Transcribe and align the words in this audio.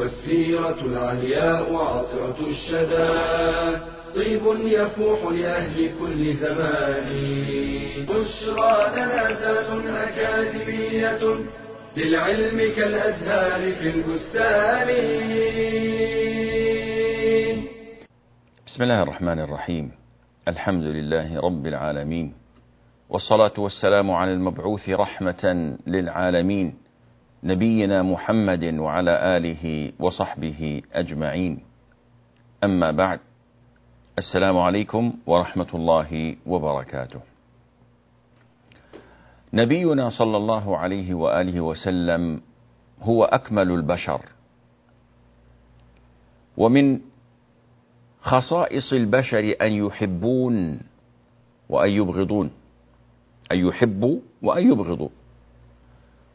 والسيرة 0.00 0.80
العلياء 0.84 1.74
عطرة 1.74 2.36
الشدى. 2.46 3.10
طيب 4.14 4.42
يفوح 4.64 5.32
لأهل 5.32 5.90
كل 6.00 6.36
زمان. 6.36 7.08
بشرى 8.08 8.74
لنا 8.96 9.28
ذات 9.40 9.70
أكاديمية 10.08 11.20
للعلم 11.96 12.58
كالأزهار 12.76 13.72
في 13.74 13.90
البستان. 13.90 14.88
بسم 18.66 18.82
الله 18.82 19.02
الرحمن 19.02 19.40
الرحيم. 19.40 19.90
الحمد 20.48 20.84
لله 20.84 21.40
رب 21.40 21.66
العالمين. 21.66 22.34
والصلاة 23.10 23.52
والسلام 23.58 24.10
على 24.10 24.32
المبعوث 24.32 24.88
رحمة 24.88 25.76
للعالمين. 25.86 26.74
نبينا 27.44 28.02
محمد 28.02 28.64
وعلى 28.64 29.36
آله 29.36 29.92
وصحبه 29.98 30.82
أجمعين. 30.92 31.60
أما 32.64 32.90
بعد 32.90 33.20
السلام 34.18 34.58
عليكم 34.58 35.12
ورحمة 35.26 35.66
الله 35.74 36.36
وبركاته. 36.46 37.20
نبينا 39.52 40.10
صلى 40.10 40.36
الله 40.36 40.76
عليه 40.76 41.14
وآله 41.14 41.60
وسلم 41.60 42.40
هو 43.02 43.24
أكمل 43.24 43.70
البشر. 43.70 44.20
ومن 46.56 47.00
خصائص 48.20 48.92
البشر 48.92 49.56
أن 49.62 49.72
يحبون 49.72 50.80
وأن 51.68 51.90
يبغضون. 51.90 52.50
أن 53.52 53.58
يحبوا 53.58 54.18
وأن 54.42 54.70
يبغضوا. 54.72 55.08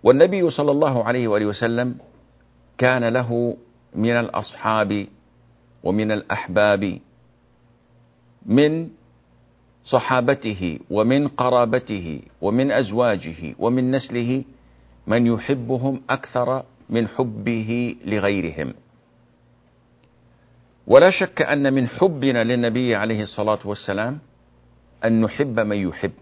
والنبي 0.06 0.50
صلى 0.50 0.72
الله 0.72 1.04
عليه 1.04 1.28
وآله 1.28 1.46
وسلم 1.46 1.98
كان 2.78 3.04
له 3.10 3.58
من 3.96 4.12
الأصحاب 4.12 5.08
ومن 5.84 6.12
الأحباب 6.12 7.00
من 8.46 8.90
صحابته 9.86 10.80
ومن 10.90 11.28
قرابته 11.28 12.22
ومن 12.42 12.72
أزواجه 12.72 13.56
ومن 13.60 13.92
نسله 13.92 14.44
من 15.08 15.26
يحبهم 15.26 16.02
أكثر 16.10 16.64
من 16.90 17.08
حبه 17.08 17.96
لغيرهم. 18.06 18.74
ولا 20.88 21.10
شك 21.10 21.42
أن 21.42 21.74
من 21.74 21.88
حبنا 21.88 22.44
للنبي 22.44 22.96
عليه 22.96 23.22
الصلاة 23.22 23.60
والسلام 23.66 24.20
أن 25.06 25.22
نحب 25.22 25.60
من 25.60 25.78
يحب. 25.78 26.14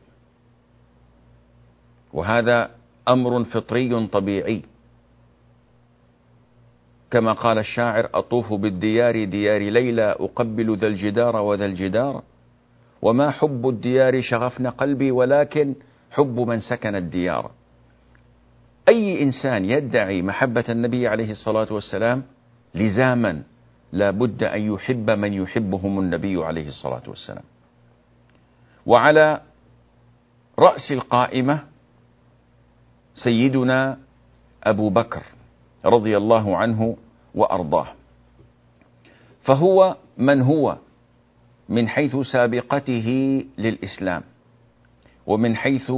وهذا 2.13 2.69
أمر 3.07 3.43
فطري 3.43 4.07
طبيعي. 4.07 4.63
كما 7.11 7.33
قال 7.33 7.57
الشاعر 7.57 8.09
أطوف 8.13 8.53
بالديار 8.53 9.23
ديار 9.25 9.61
ليلى 9.61 10.15
أقبل 10.19 10.77
ذا 10.77 10.87
الجدار 10.87 11.35
وذا 11.35 11.65
الجدار. 11.65 12.23
وما 13.01 13.31
حب 13.31 13.69
الديار 13.69 14.21
شغفن 14.21 14.67
قلبي 14.67 15.11
ولكن 15.11 15.75
حب 16.11 16.39
من 16.39 16.59
سكن 16.59 16.95
الديار. 16.95 17.51
أي 18.89 19.23
إنسان 19.23 19.65
يدعي 19.65 20.21
محبة 20.21 20.65
النبي 20.69 21.07
عليه 21.07 21.31
الصلاة 21.31 21.73
والسلام 21.73 22.23
لزاما 22.75 23.43
لا 23.91 24.11
بد 24.11 24.43
أن 24.43 24.61
يحب 24.73 25.09
من 25.09 25.33
يحبهم 25.33 25.99
النبي 25.99 26.45
عليه 26.45 26.67
الصلاة 26.67 27.03
والسلام. 27.07 27.43
وعلى 28.85 29.41
رأس 30.59 30.91
القائمة 30.91 31.72
سيدنا 33.15 33.97
أبو 34.63 34.89
بكر 34.89 35.23
رضي 35.85 36.17
الله 36.17 36.57
عنه 36.57 36.97
وأرضاه. 37.35 37.87
فهو 39.43 39.95
من 40.17 40.41
هو 40.41 40.77
من 41.69 41.87
حيث 41.87 42.15
سابقته 42.15 43.09
للإسلام 43.57 44.23
ومن 45.27 45.55
حيث 45.55 45.91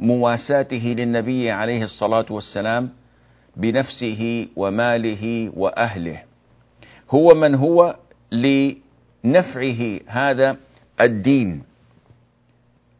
مواساته 0.00 0.94
للنبي 0.98 1.50
عليه 1.50 1.84
الصلاة 1.84 2.26
والسلام 2.30 2.90
بنفسه 3.56 4.48
وماله 4.56 5.52
وأهله. 5.56 6.22
هو 7.10 7.28
من 7.34 7.54
هو 7.54 7.96
لنفعه 8.32 10.00
هذا 10.06 10.56
الدين. 11.00 11.62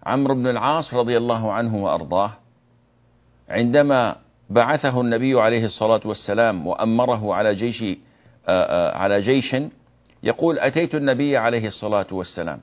عمرو 0.06 0.35
بن 0.35 0.47
العاص 0.47 0.95
رضي 0.95 1.17
الله 1.17 1.53
عنه 1.53 1.77
وأرضاه 1.85 2.31
عندما 3.49 4.16
بعثه 4.50 5.00
النبي 5.00 5.41
عليه 5.41 5.65
الصلاة 5.65 6.00
والسلام 6.05 6.66
وأمره 6.66 7.34
على 7.34 7.55
جيش 7.55 7.84
على 8.94 9.21
جيش 9.21 9.56
يقول 10.22 10.59
أتيت 10.59 10.94
النبي 10.94 11.37
عليه 11.37 11.66
الصلاة 11.66 12.06
والسلام. 12.12 12.60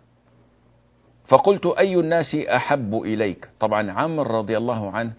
فقلت 1.27 1.65
أي 1.65 1.95
الناس 1.95 2.35
أحب 2.35 2.95
إليك؟ 2.95 3.49
طبعا 3.59 3.91
عمرو 3.91 4.39
رضي 4.39 4.57
الله 4.57 4.91
عنه 4.91 5.13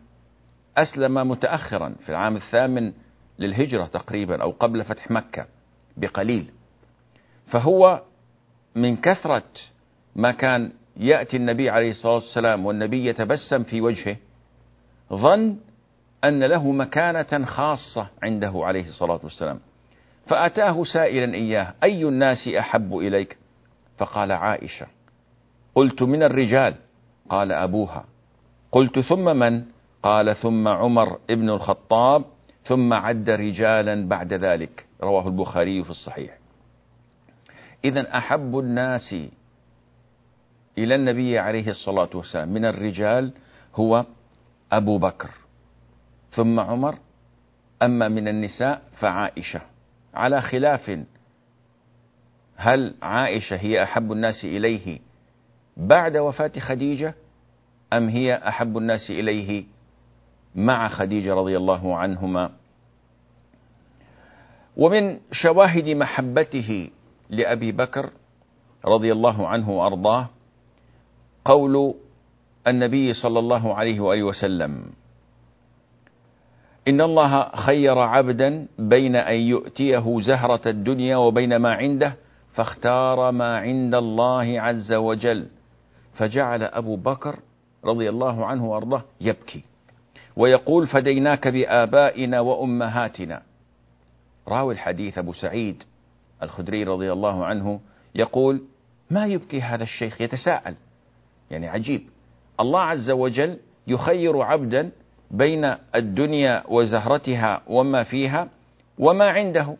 أسلم 0.76 1.14
متأخرا 1.14 1.94
في 2.00 2.08
العام 2.08 2.36
الثامن 2.36 2.92
للهجرة 3.38 3.84
تقريبا 3.84 4.42
أو 4.42 4.50
قبل 4.50 4.84
فتح 4.84 5.10
مكة 5.10 5.46
بقليل. 5.96 6.46
فهو 7.46 8.02
من 8.74 8.96
كثرة 8.96 9.42
ما 10.16 10.32
كان 10.32 10.72
يأتي 10.96 11.36
النبي 11.36 11.70
عليه 11.70 11.90
الصلاة 11.90 12.14
والسلام 12.14 12.66
والنبي 12.66 13.06
يتبسم 13.06 13.62
في 13.62 13.80
وجهه 13.80 14.16
ظن 15.12 15.56
أن 16.24 16.44
له 16.44 16.72
مكانة 16.72 17.44
خاصة 17.44 18.06
عنده 18.22 18.52
عليه 18.54 18.84
الصلاة 18.84 19.20
والسلام. 19.22 19.60
فأتاه 20.26 20.84
سائلا 20.84 21.34
إياه 21.34 21.74
أي 21.82 22.04
الناس 22.04 22.48
أحب 22.48 22.96
إليك؟ 22.96 23.38
فقال 23.98 24.32
عائشة 24.32 24.86
قلت 25.74 26.02
من 26.02 26.22
الرجال. 26.22 26.74
قال 27.28 27.52
أبوها 27.52 28.04
قلت 28.72 28.98
ثم 28.98 29.36
من؟ 29.36 29.64
قال 30.02 30.36
ثم 30.36 30.68
عمر 30.68 31.18
ابن 31.30 31.50
الخطاب 31.50 32.24
ثم 32.64 32.92
عد 32.92 33.30
رجالا 33.30 34.08
بعد 34.08 34.32
ذلك. 34.32 34.86
رواه 35.02 35.26
البخاري 35.26 35.84
في 35.84 35.90
الصحيح. 35.90 36.38
إذا 37.84 38.18
أحب 38.18 38.58
الناس 38.58 39.14
إلى 40.78 40.94
النبي 40.94 41.38
عليه 41.38 41.68
الصلاة 41.68 42.08
والسلام 42.14 42.48
من 42.48 42.64
الرجال 42.64 43.32
هو 43.74 44.04
أبو 44.72 44.98
بكر 44.98 45.30
ثم 46.30 46.60
عمر 46.60 46.98
أما 47.82 48.08
من 48.08 48.28
النساء 48.28 48.82
فعائشة. 49.00 49.60
على 50.14 50.40
خلاف 50.40 50.98
هل 52.56 52.94
عائشة 53.02 53.56
هي 53.56 53.82
أحب 53.82 54.12
الناس 54.12 54.44
إليه 54.44 54.98
بعد 55.76 56.16
وفاة 56.16 56.52
خديجة 56.58 57.14
أم 57.92 58.08
هي 58.08 58.34
أحب 58.48 58.78
الناس 58.78 59.10
إليه 59.10 59.64
مع 60.54 60.88
خديجة 60.88 61.34
رضي 61.34 61.56
الله 61.56 61.96
عنهما؟ 61.96 62.50
ومن 64.76 65.20
شواهد 65.32 65.88
محبته 65.88 66.90
لأبي 67.30 67.72
بكر 67.72 68.10
رضي 68.84 69.12
الله 69.12 69.48
عنه 69.48 69.70
وأرضاه 69.70 70.28
قول 71.44 71.94
النبي 72.66 73.12
صلى 73.12 73.38
الله 73.38 73.74
عليه 73.74 74.00
وآله 74.00 74.22
وسلم. 74.22 74.86
إن 76.88 77.00
الله 77.00 77.48
خير 77.48 77.98
عبدا 77.98 78.66
بين 78.78 79.16
أن 79.16 79.36
يؤتيه 79.36 80.20
زهرة 80.20 80.68
الدنيا 80.68 81.16
وبين 81.16 81.56
ما 81.56 81.74
عنده 81.74 82.16
فاختار 82.52 83.30
ما 83.30 83.58
عند 83.58 83.94
الله 83.94 84.60
عز 84.60 84.92
وجل. 84.92 85.46
فجعل 86.14 86.62
أبو 86.62 86.96
بكر 86.96 87.38
رضي 87.84 88.08
الله 88.08 88.46
عنه 88.46 88.66
وأرضاه 88.66 89.04
يبكي. 89.20 89.62
ويقول 90.36 90.86
فديناك 90.86 91.48
بآبائنا 91.48 92.40
وأمهاتنا. 92.40 93.42
راوي 94.48 94.74
الحديث 94.74 95.18
أبو 95.18 95.32
سعيد 95.32 95.82
الخدري 96.42 96.84
رضي 96.84 97.12
الله 97.12 97.44
عنه 97.44 97.80
يقول 98.14 98.62
ما 99.10 99.26
يبكي 99.26 99.60
هذا 99.60 99.82
الشيخ 99.82 100.20
يتساءل. 100.20 100.74
يعني 101.50 101.68
عجيب. 101.68 102.02
الله 102.60 102.80
عز 102.80 103.10
وجل 103.10 103.58
يخير 103.86 104.40
عبدا 104.40 104.90
بين 105.30 105.74
الدنيا 105.94 106.64
وزهرتها 106.68 107.62
وما 107.66 108.04
فيها 108.04 108.48
وما 108.98 109.24
عنده 109.24 109.76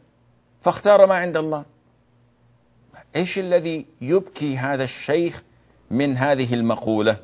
فاختار 0.60 1.06
ما 1.06 1.14
عند 1.14 1.36
الله. 1.36 1.64
إيش 3.16 3.38
الذي 3.38 3.86
يبكي 4.00 4.56
هذا 4.56 4.84
الشيخ 4.84 5.42
من 5.90 6.16
هذه 6.16 6.54
المقولة؟ 6.54 7.16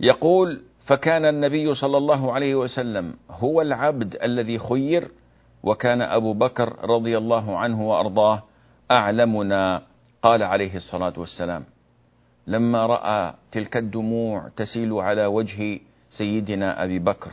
يقول 0.00 0.62
فكان 0.86 1.24
النبي 1.24 1.74
صلى 1.74 1.96
الله 1.96 2.32
عليه 2.32 2.54
وسلم 2.54 3.14
هو 3.30 3.62
العبد 3.62 4.16
الذي 4.22 4.58
خير 4.58 5.10
وكان 5.62 6.02
أبو 6.02 6.32
بكر 6.32 6.76
رضي 6.84 7.18
الله 7.18 7.58
عنه 7.58 7.88
وأرضاه 7.88 8.42
أعلمنا. 8.90 9.82
قال 10.22 10.42
عليه 10.42 10.76
الصلاة 10.76 11.12
والسلام. 11.16 11.64
لما 12.48 12.86
رأى 12.86 13.34
تلك 13.52 13.76
الدموع 13.76 14.48
تسيل 14.56 14.92
على 14.92 15.26
وجه 15.26 15.80
سيدنا 16.10 16.84
أبي 16.84 16.98
بكر 16.98 17.30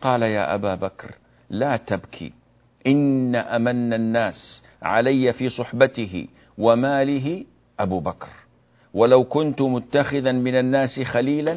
قال 0.00 0.22
يا 0.22 0.54
أبا 0.54 0.74
بكر 0.74 1.14
لا 1.50 1.76
تبكي 1.76 2.32
إن 2.86 3.36
أمن 3.36 3.92
الناس 3.92 4.64
علي 4.82 5.32
في 5.32 5.48
صحبته 5.48 6.28
وماله 6.58 7.44
أبو 7.80 8.00
بكر. 8.00 8.28
ولو 8.94 9.24
كنت 9.24 9.62
متخذا 9.62 10.32
من 10.32 10.54
الناس 10.54 11.00
خليلا 11.00 11.56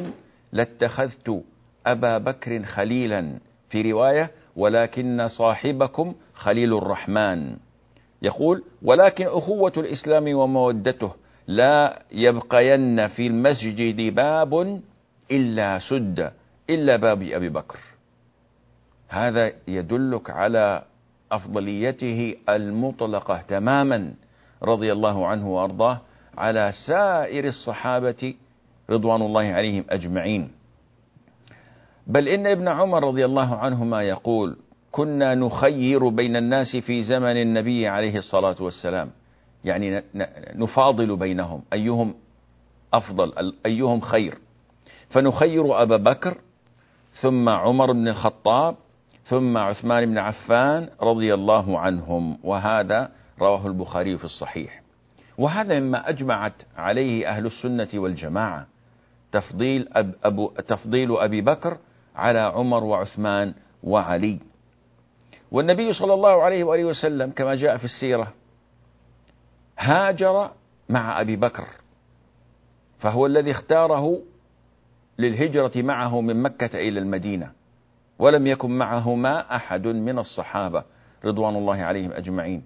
لاتخذت 0.52 1.42
أبا 1.86 2.18
بكر 2.18 2.62
خليلا 2.62 3.38
في 3.70 3.92
رواية 3.92 4.30
ولكن 4.56 5.28
صاحبكم 5.28 6.14
خليل 6.34 6.74
الرحمن. 6.76 7.56
يقول 8.22 8.64
ولكن 8.82 9.26
أخوة 9.26 9.72
الإسلام 9.76 10.34
ومودته 10.34 11.12
لا 11.46 12.02
يبقين 12.12 13.08
في 13.08 13.26
المسجد 13.26 14.14
باب 14.14 14.80
إلا 15.30 15.78
سد 15.78 16.32
إلا 16.70 16.96
باب 16.96 17.22
أبي 17.22 17.48
بكر. 17.48 17.78
هذا 19.08 19.52
يدلك 19.68 20.30
على 20.30 20.82
أفضليته 21.32 22.36
المطلقة 22.48 23.42
تماما 23.48 24.14
رضي 24.62 24.92
الله 24.92 25.26
عنه 25.26 25.48
وأرضاه 25.54 26.00
على 26.38 26.72
سائر 26.86 27.44
الصحابة 27.44 28.34
رضوان 28.90 29.22
الله 29.22 29.44
عليهم 29.44 29.84
أجمعين. 29.90 30.50
بل 32.06 32.28
إن 32.28 32.46
ابن 32.46 32.68
عمر 32.68 33.04
رضي 33.04 33.24
الله 33.24 33.56
عنهما 33.56 34.02
يقول 34.02 34.56
كنا 34.90 35.34
نخير 35.34 36.08
بين 36.08 36.36
الناس 36.36 36.76
في 36.76 37.02
زمن 37.02 37.36
النبي 37.36 37.88
عليه 37.88 38.16
الصلاة 38.16 38.56
والسلام. 38.60 39.10
يعني 39.64 40.02
نفاضل 40.54 41.16
بينهم 41.16 41.62
أيهم 41.72 42.14
أفضل 42.94 43.54
أيهم 43.66 44.00
خير. 44.00 44.38
فنخير 45.10 45.82
أبا 45.82 45.96
بكر 45.96 46.38
ثم 47.12 47.48
عمر 47.48 47.92
بن 47.92 48.08
الخطاب 48.08 48.76
ثم 49.24 49.56
عثمان 49.56 50.06
بن 50.06 50.18
عفان 50.18 50.88
رضي 51.02 51.34
الله 51.34 51.78
عنهم 51.78 52.38
وهذا 52.44 53.10
رواه 53.40 53.66
البخاري 53.66 54.18
في 54.18 54.24
الصحيح. 54.24 54.82
وهذا 55.38 55.80
مما 55.80 56.08
أجمعت 56.08 56.62
عليه 56.76 57.28
أهل 57.28 57.46
السنة 57.46 57.88
والجماعة 57.94 58.66
تفضيل 59.32 59.88
أب 59.92 60.14
أبو 60.24 60.48
تفضيل 60.48 61.16
أبي 61.16 61.40
بكر 61.40 61.78
على 62.16 62.38
عمر 62.38 62.84
وعثمان 62.84 63.54
وعلي. 63.82 64.38
والنبي 65.52 65.92
صلى 65.92 66.14
الله 66.14 66.42
عليه 66.42 66.64
وآله 66.64 66.84
وسلم 66.84 67.30
كما 67.30 67.54
جاء 67.54 67.76
في 67.76 67.84
السيرة 67.84 68.32
هاجر 69.82 70.50
مع 70.88 71.20
أبي 71.20 71.36
بكر 71.36 71.68
فهو 72.98 73.26
الذي 73.26 73.50
اختاره 73.50 74.18
للهجرة 75.18 75.72
معه 75.76 76.20
من 76.20 76.42
مكة 76.42 76.78
إلى 76.78 77.00
المدينة 77.00 77.52
ولم 78.18 78.46
يكن 78.46 78.70
معهما 78.70 79.56
أحد 79.56 79.86
من 79.86 80.18
الصحابة 80.18 80.84
رضوان 81.24 81.56
الله 81.56 81.76
عليهم 81.82 82.12
أجمعين. 82.12 82.64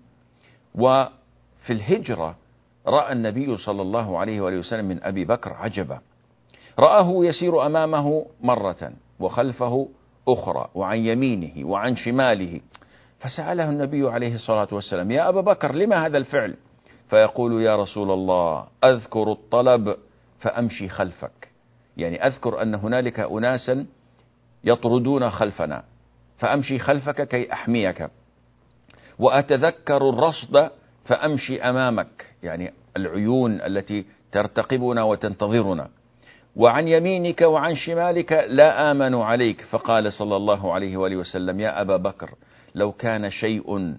وفي 0.74 1.70
الهجرة 1.70 2.36
رأى 2.86 3.12
النبي 3.12 3.56
صلى 3.56 3.82
الله 3.82 4.18
عليه 4.18 4.40
وآله 4.40 4.58
وسلم 4.58 4.84
من 4.84 5.02
أبي 5.02 5.24
بكر 5.24 5.52
عجبا. 5.52 6.00
رآه 6.78 7.24
يسير 7.24 7.66
أمامه 7.66 8.26
مرة 8.42 8.92
وخلفه 9.20 9.88
أخرى 10.28 10.68
وعن 10.74 10.98
يمينه 10.98 11.68
وعن 11.68 11.96
شماله 11.96 12.60
فسأله 13.18 13.70
النبي 13.70 14.10
عليه 14.10 14.34
الصلاة 14.34 14.68
والسلام 14.72 15.10
يا 15.10 15.28
أبا 15.28 15.40
بكر 15.40 15.74
لما 15.74 16.06
هذا 16.06 16.18
الفعل؟ 16.18 16.54
فيقول 17.08 17.62
يا 17.62 17.76
رسول 17.76 18.10
الله 18.10 18.66
أذكر 18.84 19.32
الطلب 19.32 19.96
فأمشي 20.40 20.88
خلفك. 20.88 21.48
يعني 21.96 22.26
أذكر 22.26 22.62
أن 22.62 22.74
هنالك 22.74 23.20
اناسا 23.20 23.86
يطردون 24.64 25.30
خلفنا 25.30 25.84
فأمشي 26.38 26.78
خلفك 26.78 27.28
كي 27.28 27.52
أحميك. 27.52 28.08
وأتذكر 29.18 30.08
الرصد 30.08 30.70
فأمشي 31.04 31.62
أمامك. 31.62 32.26
يعني 32.42 32.72
العيون 32.96 33.60
التي 33.60 34.04
ترتقبنا 34.32 35.02
وتنتظرنا. 35.02 35.88
وعن 36.56 36.88
يمينك 36.88 37.40
وعن 37.40 37.74
شمالك 37.74 38.32
لا 38.32 38.90
آمن 38.90 39.14
عليك. 39.14 39.60
فقال 39.70 40.12
صلى 40.12 40.36
الله 40.36 40.72
عليه 40.72 40.96
وآله 40.96 41.16
وسلم 41.16 41.60
يا 41.60 41.80
أبا 41.80 41.96
بكر 41.96 42.30
لو 42.74 42.92
كان 42.92 43.30
شيء 43.30 43.94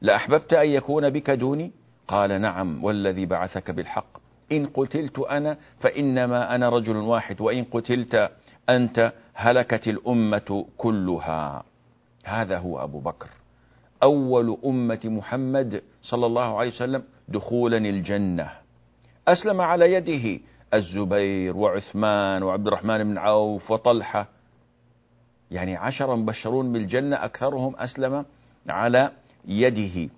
لأحببت 0.00 0.52
أن 0.54 0.68
يكون 0.68 1.10
بك 1.10 1.30
دوني؟ 1.30 1.72
قال 2.12 2.40
نعم 2.40 2.84
والذي 2.84 3.26
بعثك 3.26 3.70
بالحق. 3.70 4.18
إن 4.52 4.66
قتلت 4.66 5.18
أنا 5.18 5.56
فإنما 5.80 6.54
أنا 6.54 6.68
رجل 6.68 6.96
واحد 6.96 7.40
وإن 7.40 7.64
قتلت 7.64 8.30
أنت 8.70 9.12
هلكت 9.34 9.88
الأمة 9.88 10.66
كلها. 10.76 11.64
هذا 12.24 12.58
هو 12.58 12.84
أبو 12.84 13.00
بكر. 13.00 13.28
أول 14.02 14.58
أمة 14.64 15.00
محمد 15.04 15.82
صلى 16.02 16.26
الله 16.26 16.58
عليه 16.58 16.70
وسلم 16.70 17.02
دخولا 17.28 17.76
الجنة. 17.76 18.50
أسلم 19.28 19.60
على 19.60 19.92
يده 19.92 20.40
الزبير 20.74 21.56
وعثمان 21.56 22.42
وعبد 22.42 22.66
الرحمن 22.66 23.04
بن 23.04 23.18
عوف 23.18 23.70
وطلحة. 23.70 24.28
يعني 25.50 25.76
عشرة 25.76 26.14
مبشرون 26.14 26.72
بالجنة 26.72 27.24
أكثرهم 27.24 27.76
أسلم 27.76 28.24
على 28.68 29.10
يده. 29.44 30.08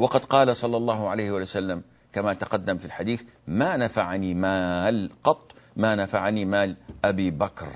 وقد 0.00 0.24
قال 0.24 0.56
صلى 0.56 0.76
الله 0.76 1.08
عليه 1.08 1.30
وسلم 1.32 1.82
كما 2.12 2.34
تقدم 2.34 2.76
في 2.76 2.84
الحديث 2.84 3.22
ما 3.46 3.76
نفعني 3.76 4.34
مال 4.34 5.10
قط 5.24 5.52
ما 5.76 5.94
نفعني 5.94 6.44
مال 6.44 6.76
أبي 7.04 7.30
بكر. 7.30 7.68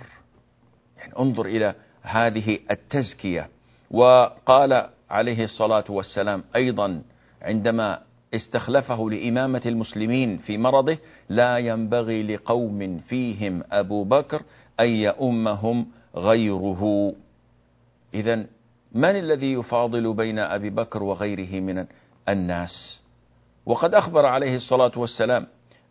يعني 0.98 1.12
انظر 1.18 1.46
إلى 1.46 1.74
هذه 2.02 2.58
التزكية. 2.70 3.48
وقال 3.90 4.88
عليه 5.10 5.44
الصلاة 5.44 5.84
والسلام 5.88 6.44
أيضا 6.56 7.02
عندما 7.42 8.00
استخلفه 8.34 9.10
لإمامة 9.10 9.62
المسلمين 9.66 10.36
في 10.36 10.58
مرضه 10.58 10.98
لا 11.28 11.58
ينبغي 11.58 12.22
لقوم 12.22 12.98
فيهم 12.98 13.62
أبو 13.72 14.04
بكر 14.04 14.42
أن 14.80 14.88
يؤمهم 14.88 15.86
غيره. 16.16 17.12
إذا 18.14 18.46
من 18.94 19.16
الذي 19.16 19.52
يفاضل 19.52 20.14
بين 20.14 20.38
أبي 20.38 20.70
بكر 20.70 21.02
وغيره 21.02 21.60
من 21.60 21.86
الناس. 22.28 23.00
وقد 23.66 23.94
أخبر 23.94 24.26
عليه 24.26 24.54
الصلاة 24.54 24.92
والسلام 24.96 25.46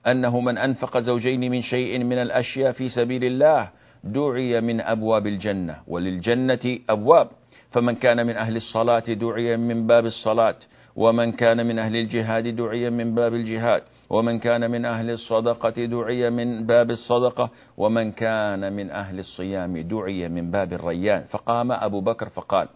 أنه 0.08 0.40
من 0.40 0.58
أنفق 0.58 0.98
زوجين 0.98 1.52
من 1.52 1.62
شيء 1.62 2.04
من 2.04 2.18
الأشياء 2.18 2.72
في 2.72 2.90
سبيل 2.90 3.24
الله 3.24 3.70
دعي 4.04 4.62
من 4.62 4.82
أبواب 4.82 5.28
الجنة 5.28 5.75
وللجنة 5.88 6.80
أبواب. 6.90 7.28
فمن 7.72 7.96
كان 7.96 8.25
من 8.25 8.36
أهل 8.38 8.56
الصلاة 8.56 9.00
دعي 9.00 9.58
من 9.58 9.88
باب 9.88 10.06
الصلاة 10.06 10.56
ومن 10.96 11.32
كان 11.32 11.66
من 11.66 11.80
أهل 11.80 11.96
الجهاد 11.96 12.56
دعي 12.56 12.90
من 12.90 13.16
باب 13.16 13.34
الجهاد 13.34 13.82
ومن 14.10 14.40
كان 14.40 14.72
من 14.72 14.86
أهل 14.86 15.10
الصدقة 15.10 15.86
دعي 15.86 16.30
من 16.30 16.66
باب 16.66 16.92
الصدقة 16.92 17.50
ومن 17.78 18.12
كان 18.12 18.74
من 18.74 18.90
أهل 18.90 19.20
الصيام 19.20 19.78
دعي 19.78 20.30
من 20.30 20.52
باب 20.52 20.74
الريان. 20.74 21.24
فقام 21.24 21.72
أبو 21.72 22.02
بكر 22.02 22.30
فقال 22.30 22.68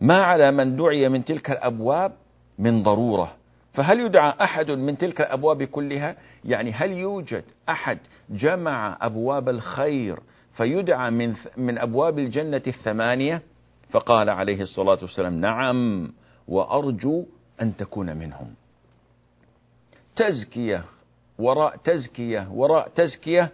ما 0.00 0.22
على 0.22 0.50
من 0.50 0.76
دعي 0.76 1.08
من 1.08 1.24
تلك 1.24 1.50
الأبواب 1.50 2.12
من 2.58 2.82
ضرورة. 2.82 3.36
فهل 3.72 4.00
يدعى 4.00 4.34
أحد 4.40 4.70
من 4.70 4.98
تلك 4.98 5.20
الأبواب 5.20 5.62
كلها؟ 5.62 6.16
يعني 6.44 6.72
هل 6.72 6.92
يوجد 6.92 7.44
أحد 7.68 7.98
جمع 8.30 8.98
أبواب 9.00 9.48
الخير 9.48 10.18
فيدعى 10.52 11.10
من, 11.10 11.34
من 11.56 11.78
أبواب 11.78 12.18
الجنة 12.18 12.62
الثمانية؟ 12.66 13.42
فقال 13.90 14.30
عليه 14.30 14.62
الصلاة 14.62 14.98
والسلام 15.02 15.40
نعم 15.40 16.12
وأرجو 16.48 17.24
أن 17.62 17.76
تكون 17.76 18.16
منهم. 18.16 18.54
تزكية 20.16 20.84
وراء 21.38 21.76
تزكية 21.76 22.48
وراء 22.52 22.88
تزكية 22.88 23.52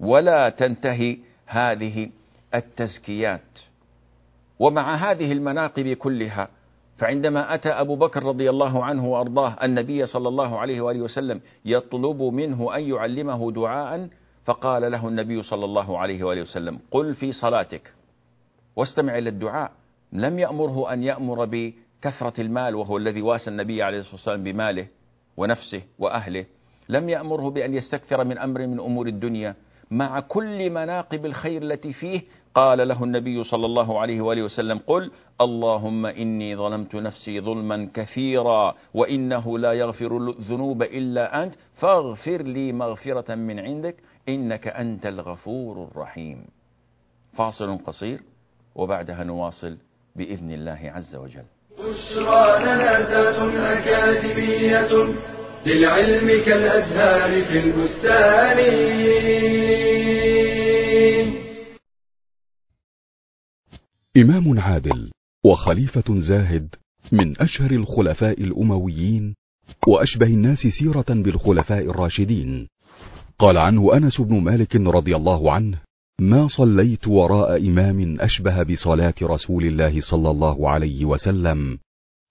ولا 0.00 0.48
تنتهي 0.48 1.18
هذه 1.46 2.10
التزكيات. 2.54 3.40
ومع 4.58 4.94
هذه 4.94 5.32
المناقب 5.32 5.88
كلها 5.92 6.48
فعندما 6.98 7.54
أتى 7.54 7.68
أبو 7.68 7.96
بكر 7.96 8.22
رضي 8.24 8.50
الله 8.50 8.84
عنه 8.84 9.06
وأرضاه 9.08 9.56
النبي 9.64 10.06
صلى 10.06 10.28
الله 10.28 10.58
عليه 10.58 10.80
وآله 10.80 11.00
وسلم 11.00 11.40
يطلب 11.64 12.22
منه 12.22 12.76
أن 12.76 12.82
يعلمه 12.82 13.52
دعاء 13.52 14.08
فقال 14.44 14.92
له 14.92 15.08
النبي 15.08 15.42
صلى 15.42 15.64
الله 15.64 15.98
عليه 15.98 16.24
وآله 16.24 16.42
وسلم 16.42 16.78
قل 16.90 17.14
في 17.14 17.32
صلاتك 17.32 17.92
واستمع 18.76 19.18
إلى 19.18 19.28
الدعاء 19.28 19.72
لم 20.12 20.38
يأمره 20.38 20.92
أن 20.92 21.02
يأمر 21.02 21.44
بكثرة 21.44 22.40
المال 22.40 22.74
وهو 22.74 22.96
الذي 22.96 23.22
واسى 23.22 23.50
النبي 23.50 23.82
عليه 23.82 23.98
الصلاة 23.98 24.14
والسلام 24.14 24.42
بماله 24.44 24.86
ونفسه 25.36 25.82
وأهله 25.98 26.46
لم 26.88 27.08
يأمره 27.08 27.50
بأن 27.50 27.74
يستكثر 27.74 28.24
من 28.24 28.38
أمر 28.38 28.66
من 28.66 28.80
أمور 28.80 29.06
الدنيا 29.06 29.54
مع 29.90 30.20
كل 30.20 30.70
مناقب 30.70 31.26
الخير 31.26 31.62
التي 31.62 31.92
فيه 31.92 32.22
قال 32.54 32.88
له 32.88 33.04
النبي 33.04 33.44
صلى 33.44 33.66
الله 33.66 34.00
عليه 34.00 34.20
وآله 34.20 34.42
وسلم 34.42 34.78
قل 34.86 35.10
اللهم 35.40 36.06
إني 36.06 36.56
ظلمت 36.56 36.94
نفسي 36.94 37.40
ظلما 37.40 37.88
كثيرا 37.94 38.74
وإنه 38.94 39.58
لا 39.58 39.72
يغفر 39.72 40.16
الذنوب 40.16 40.82
إلا 40.82 41.42
أنت 41.42 41.54
فاغفر 41.74 42.42
لي 42.42 42.72
مغفرة 42.72 43.34
من 43.34 43.60
عندك 43.60 43.96
إنك 44.28 44.68
أنت 44.68 45.06
الغفور 45.06 45.88
الرحيم. 45.88 46.46
فاصل 47.32 47.78
قصير 47.86 48.20
وبعدها 48.74 49.24
نواصل 49.24 49.76
بإذن 50.16 50.50
الله 50.50 50.92
عز 50.94 51.16
وجل. 51.16 51.44
بشرى 51.78 52.58
لنا 52.62 52.98
أكاديمية 53.78 55.14
للعلم 55.66 56.44
كالأزهار 56.44 57.44
في 57.44 57.58
البستان. 57.58 58.58
إمام 64.16 64.60
عادل 64.60 65.10
وخليفة 65.44 66.20
زاهد 66.20 66.74
من 67.12 67.40
أشهر 67.40 67.70
الخلفاء 67.70 68.40
الأمويين 68.42 69.34
وأشبه 69.86 70.26
الناس 70.26 70.58
سيرة 70.58 71.04
بالخلفاء 71.08 71.84
الراشدين. 71.90 72.68
قال 73.38 73.58
عنه 73.58 73.96
أنس 73.96 74.20
بن 74.20 74.40
مالك 74.40 74.76
رضي 74.76 75.16
الله 75.16 75.52
عنه 75.52 75.78
ما 76.20 76.48
صليت 76.48 77.08
وراء 77.08 77.68
إمام 77.68 78.20
أشبه 78.20 78.62
بصلاة 78.62 79.14
رسول 79.22 79.64
الله 79.64 80.00
صلى 80.00 80.30
الله 80.30 80.70
عليه 80.70 81.04
وسلم 81.04 81.78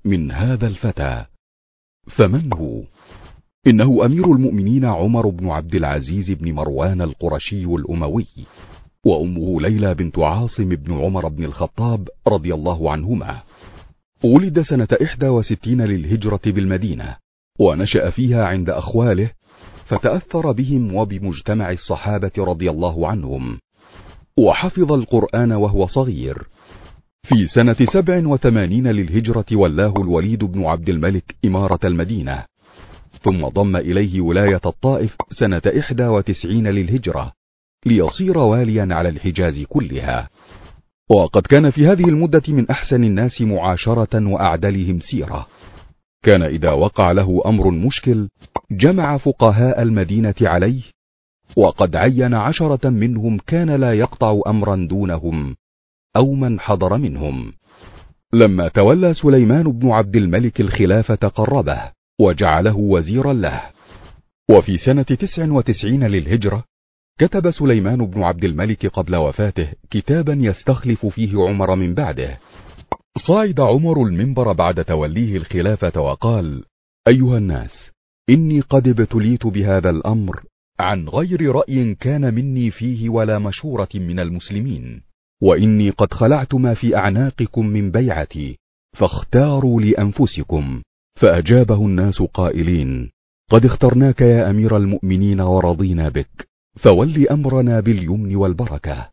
من 0.05 0.31
هذا 0.31 0.67
الفتى. 0.67 1.25
فمن 2.17 2.53
هو؟ 2.53 2.83
إنه 3.67 4.05
أمير 4.05 4.25
المؤمنين 4.31 4.85
عمر 4.85 5.29
بن 5.29 5.49
عبد 5.49 5.75
العزيز 5.75 6.31
بن 6.31 6.53
مروان 6.53 7.01
القرشي 7.01 7.65
الأموي. 7.65 8.27
وأمه 9.05 9.61
ليلى 9.61 9.93
بنت 9.93 10.19
عاصم 10.19 10.69
بن 10.69 10.93
عمر 10.93 11.27
بن 11.27 11.43
الخطاب 11.43 12.09
رضي 12.27 12.53
الله 12.53 12.91
عنهما. 12.91 13.41
ولد 14.23 14.61
سنة 14.61 14.87
إحدى 15.03 15.27
وستين 15.27 15.81
للهجرة 15.81 16.41
بالمدينة 16.45 17.15
ونشأ 17.59 18.09
فيها 18.09 18.45
عند 18.45 18.69
أخواله 18.69 19.31
فتأثر 19.85 20.51
بهم 20.51 20.95
وبمجتمع 20.95 21.71
الصحابة 21.71 22.31
رضي 22.37 22.69
الله 22.69 23.07
عنهم. 23.07 23.59
وحفظ 24.37 24.91
القرآن 24.91 25.51
وهو 25.51 25.87
صغير. 25.87 26.47
في 27.23 27.47
سنة 27.47 27.75
سبع 27.93 28.27
وثمانين 28.27 28.87
للهجرة 28.87 29.45
ولاه 29.53 29.93
الوليد 29.97 30.43
بن 30.43 30.65
عبد 30.65 30.89
الملك 30.89 31.35
إمارة 31.45 31.79
المدينة. 31.83 32.43
ثم 33.21 33.47
ضم 33.47 33.75
إليه 33.75 34.21
ولاية 34.21 34.61
الطائف 34.65 35.15
سنة 35.31 35.61
إحدى 35.79 36.07
وتسعين 36.07 36.67
للهجرة. 36.67 37.33
ليصير 37.85 38.37
واليا 38.37 38.87
على 38.91 39.09
الحجاز 39.09 39.59
كلها. 39.69 40.29
وقد 41.09 41.41
كان 41.41 41.69
في 41.69 41.87
هذه 41.87 42.09
المدة 42.09 42.43
من 42.47 42.69
أحسن 42.69 43.03
الناس 43.03 43.41
معاشرة 43.41 44.27
وأعدلهم 44.27 44.99
سيرة. 44.99 45.47
كان 46.23 46.41
إذا 46.41 46.71
وقع 46.71 47.11
له 47.11 47.41
أمر 47.45 47.71
مشكل 47.71 48.29
جمع 48.71 49.17
فقهاء 49.17 49.81
المدينة 49.81 50.35
عليه 50.41 50.81
وقد 51.57 51.95
عين 51.95 52.33
عشرة 52.33 52.89
منهم 52.89 53.37
كان 53.47 53.69
لا 53.69 53.93
يقطع 53.93 54.41
أمرا 54.47 54.87
دونهم 54.89 55.55
أو 56.15 56.33
من 56.33 56.59
حضر 56.59 56.97
منهم. 56.97 57.53
لما 58.33 58.67
تولى 58.67 59.13
سليمان 59.13 59.71
بن 59.71 59.91
عبد 59.91 60.15
الملك 60.15 60.61
الخلافة 60.61 61.15
قربه 61.15 61.91
وجعله 62.19 62.77
وزيرا 62.77 63.33
له. 63.33 63.61
وفي 64.51 64.77
سنة 64.77 65.03
تسع 65.03 65.51
وتسعين 65.51 66.03
للهجرة 66.03 66.63
كتب 67.19 67.51
سليمان 67.51 68.05
بن 68.05 68.23
عبد 68.23 68.43
الملك 68.43 68.85
قبل 68.85 69.15
وفاته 69.15 69.71
كتابا 69.89 70.33
يستخلف 70.33 71.05
فيه 71.05 71.37
عمر 71.37 71.75
من 71.75 71.93
بعده. 71.93 72.39
صعد 73.27 73.59
عمر 73.59 74.03
المنبر 74.03 74.53
بعد 74.53 74.85
توليه 74.85 75.37
الخلافة 75.37 76.01
وقال 76.01 76.63
أيها 77.07 77.37
الناس 77.37 77.91
إني 78.29 78.59
قد 78.59 78.87
ابتليت 78.87 79.47
بهذا 79.47 79.89
الأمر 79.89 80.43
عن 80.79 81.07
غير 81.07 81.55
رأي 81.55 81.95
كان 81.95 82.33
مني 82.33 82.71
فيه 82.71 83.09
ولا 83.09 83.39
مشورة 83.39 83.89
من 83.95 84.19
المسلمين 84.19 85.01
وإني 85.41 85.89
قد 85.89 86.13
خلعت 86.13 86.53
ما 86.55 86.73
في 86.73 86.97
أعناقكم 86.97 87.65
من 87.67 87.91
بيعتي 87.91 88.57
فاختاروا 88.97 89.81
لأنفسكم 89.81 90.81
فأجابه 91.21 91.85
الناس 91.85 92.21
قائلين 92.21 93.09
قد 93.51 93.65
اخترناك 93.65 94.21
يا 94.21 94.49
أمير 94.49 94.77
المؤمنين 94.77 95.41
ورضينا 95.41 96.09
بك 96.09 96.52
فول 96.75 97.27
أمرنا 97.27 97.79
باليمن 97.79 98.35
والبركة. 98.35 99.09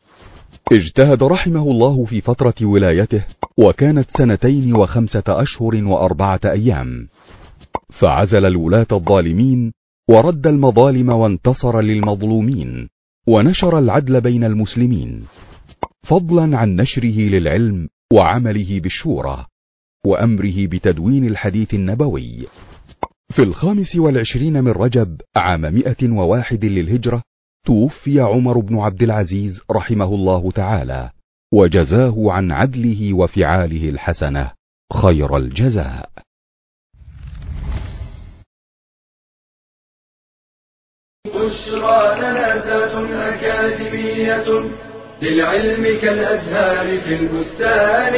اجتهد 0.73 1.23
رحمه 1.23 1.63
الله 1.63 2.05
في 2.05 2.21
فترة 2.21 2.55
ولايته 2.63 3.25
وكانت 3.59 4.09
سنتين 4.19 4.77
وخمسة 4.77 5.23
أشهر 5.29 5.85
وأربعة 5.85 6.41
أيام. 6.45 7.09
فعزل 7.91 8.47
الولاة 8.47 8.87
الظالمين 8.93 9.73
ورد 10.11 10.47
المظالم 10.47 11.09
وانتصر 11.09 11.81
للمظلومين 11.81 12.89
ونشر 13.29 13.79
العدل 13.79 14.21
بين 14.21 14.45
المسلمين. 14.45 15.23
فضلا 16.03 16.59
عن 16.59 16.77
نشره 16.77 17.19
للعلم 17.19 17.89
وعمله 18.13 18.81
بالشورى 18.81 19.47
وأمره 20.07 20.67
بتدوين 20.67 21.27
الحديث 21.27 21.75
النبوي. 21.75 22.47
في 23.31 23.43
الخامس 23.43 23.97
والعشرين 23.97 24.65
من 24.65 24.71
رجب 24.71 25.21
عام 25.37 25.61
مئة 25.61 26.11
وواحد 26.11 26.65
للهجرة 26.65 27.23
توفي 27.67 28.21
عمر 28.21 28.59
بن 28.59 28.79
عبد 28.79 29.03
العزيز 29.03 29.61
رحمه 29.71 30.15
الله 30.15 30.51
تعالى 30.51 31.11
وجزاه 31.53 32.33
عن 32.33 32.53
عدله 32.53 33.15
وفعاله 33.15 33.89
الحسنة 33.89 34.53
خير 35.03 35.37
الجزاء. 35.37 36.11
بشرى 41.27 42.19
لنا 42.19 42.55
أكاديمية 43.35 44.71
للعلم 45.23 46.01
كالأزهار 46.01 47.01
في 47.01 47.15
البستان. 47.15 48.15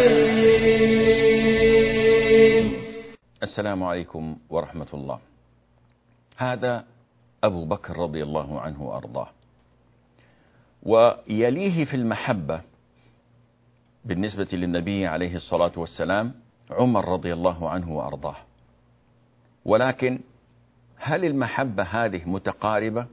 السلام 3.42 3.82
عليكم 3.82 4.36
ورحمة 4.50 4.86
الله. 4.94 5.20
هذا 6.36 6.84
أبو 7.44 7.64
بكر 7.64 7.96
رضي 7.98 8.22
الله 8.22 8.60
عنه 8.60 8.82
وأرضاه. 8.82 9.28
ويليه 10.82 11.84
في 11.84 11.96
المحبة 11.96 12.62
بالنسبة 14.04 14.48
للنبي 14.52 15.06
عليه 15.06 15.36
الصلاة 15.36 15.72
والسلام 15.76 16.34
عمر 16.70 17.08
رضي 17.08 17.32
الله 17.32 17.70
عنه 17.70 17.92
وأرضاه. 17.92 18.36
ولكن 19.64 20.20
هل 20.96 21.24
المحبة 21.24 21.82
هذه 21.82 22.24
متقاربة؟ 22.24 23.06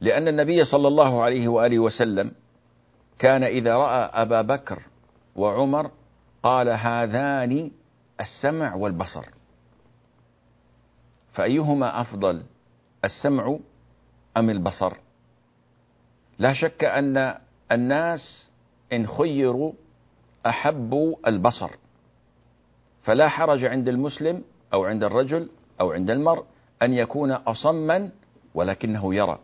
لأن 0.00 0.28
النبي 0.28 0.64
صلى 0.64 0.88
الله 0.88 1.22
عليه 1.22 1.48
وآله 1.48 1.78
وسلم 1.78 2.32
كان 3.18 3.42
إذا 3.42 3.76
رأى 3.76 4.10
أبا 4.22 4.42
بكر 4.42 4.82
وعمر 5.36 5.90
قال 6.42 6.68
هذان 6.68 7.70
السمع 8.20 8.74
والبصر. 8.74 9.24
فأيهما 11.32 12.00
أفضل؟ 12.00 12.42
السمع 13.04 13.58
أم 14.36 14.50
البصر؟ 14.50 14.92
لا 16.38 16.52
شك 16.52 16.84
أن 16.84 17.38
الناس 17.72 18.50
إن 18.92 19.06
خيروا 19.06 19.72
أحبوا 20.46 21.16
البصر. 21.26 21.70
فلا 23.02 23.28
حرج 23.28 23.64
عند 23.64 23.88
المسلم 23.88 24.42
أو 24.72 24.84
عند 24.84 25.04
الرجل 25.04 25.48
أو 25.80 25.92
عند 25.92 26.10
المرء 26.10 26.44
أن 26.82 26.92
يكون 26.92 27.30
أصما 27.32 28.10
ولكنه 28.54 29.14
يرى. 29.14 29.38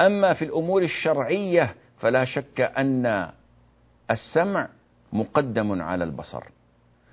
أما 0.00 0.34
في 0.34 0.44
الأمور 0.44 0.82
الشرعية 0.82 1.74
فلا 1.98 2.24
شك 2.24 2.60
أن 2.60 3.32
السمع 4.10 4.68
مقدم 5.12 5.82
على 5.82 6.04
البصر 6.04 6.44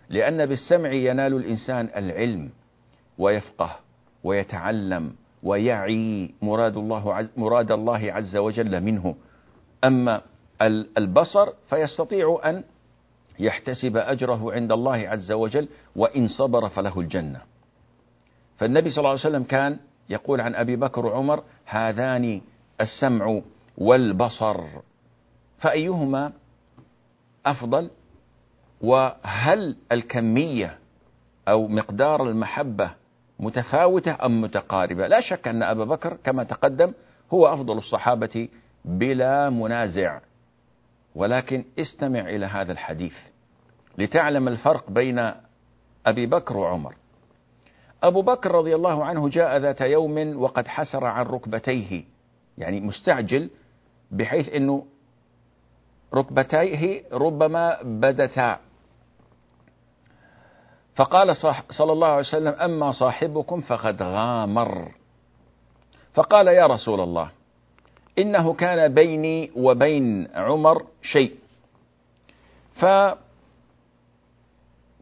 لأن 0.09 0.45
بالسمع 0.45 0.91
ينال 0.91 1.33
الإنسان 1.33 1.89
العلم 1.95 2.50
ويفقه 3.17 3.79
ويتعلم 4.23 5.15
ويعي 5.43 6.33
مراد 6.41 6.77
الله 6.77 7.15
عز 7.15 7.29
مراد 7.38 7.71
الله 7.71 8.13
عز 8.13 8.38
وجل 8.38 8.81
منه. 8.83 9.15
أما 9.83 10.21
البصر 10.98 11.50
فيستطيع 11.69 12.39
أن 12.45 12.63
يحتسب 13.39 13.98
أجره 13.98 14.53
عند 14.53 14.71
الله 14.71 15.10
عز 15.10 15.31
وجل 15.31 15.67
وإن 15.95 16.27
صبر 16.27 16.69
فله 16.69 17.00
الجنة. 17.00 17.41
فالنبي 18.57 18.89
صلى 18.89 18.98
الله 18.98 19.10
عليه 19.10 19.19
وسلم 19.19 19.43
كان 19.43 19.77
يقول 20.10 20.41
عن 20.41 20.55
أبي 20.55 20.75
بكر 20.75 21.05
وعمر 21.05 21.43
هذان 21.65 22.41
السمع 22.81 23.41
والبصر. 23.77 24.63
فأيهما 25.60 26.31
أفضل؟ 27.45 27.89
وهل 28.81 29.75
الكمية 29.91 30.77
أو 31.48 31.67
مقدار 31.67 32.29
المحبة 32.29 32.91
متفاوتة 33.41 34.25
أم 34.25 34.41
متقاربة. 34.41 35.07
لا 35.07 35.21
شك 35.21 35.48
أن 35.48 35.63
أبا 35.63 35.86
بكر 35.86 36.17
كما 36.24 36.43
تقدم 36.43 36.93
هو 37.33 37.53
أفضل 37.53 37.77
الصحابة 37.77 38.48
بلا 38.86 39.50
منازع. 39.50 40.19
ولكن 41.15 41.65
استمع 41.79 42.19
إلى 42.19 42.45
هذا 42.45 42.71
الحديث 42.71 43.13
لتعلم 43.98 44.48
الفرق 44.48 44.91
بين 44.91 45.31
أبي 46.05 46.25
بكر 46.25 46.57
وعمر. 46.57 46.95
أبو 48.03 48.21
بكر 48.21 48.51
رضي 48.51 48.75
الله 48.75 49.05
عنه 49.05 49.29
جاء 49.29 49.57
ذات 49.57 49.81
يوم 49.81 50.41
وقد 50.41 50.67
حسر 50.67 51.05
عن 51.05 51.25
ركبتيه 51.25 52.03
يعني 52.57 52.81
مستعجل 52.81 53.50
بحيث 54.12 54.50
أنه 54.50 54.86
ركبتيه 56.13 57.03
ربما 57.13 57.77
بدتا. 57.83 58.60
فقال 60.95 61.36
صلى 61.69 61.91
الله 61.93 62.07
عليه 62.07 62.19
وسلم 62.19 62.53
أما 62.53 62.91
صاحبكم 62.91 63.62
فقد 63.62 64.03
غامر. 64.03 64.91
فقال 66.13 66.48
يا 66.48 66.67
رسول 66.67 67.01
الله 67.01 67.31
إنه 68.19 68.53
كان 68.53 68.93
بيني 68.93 69.51
وبين 69.55 70.27
عمر 70.36 70.86
شيء. 71.01 71.36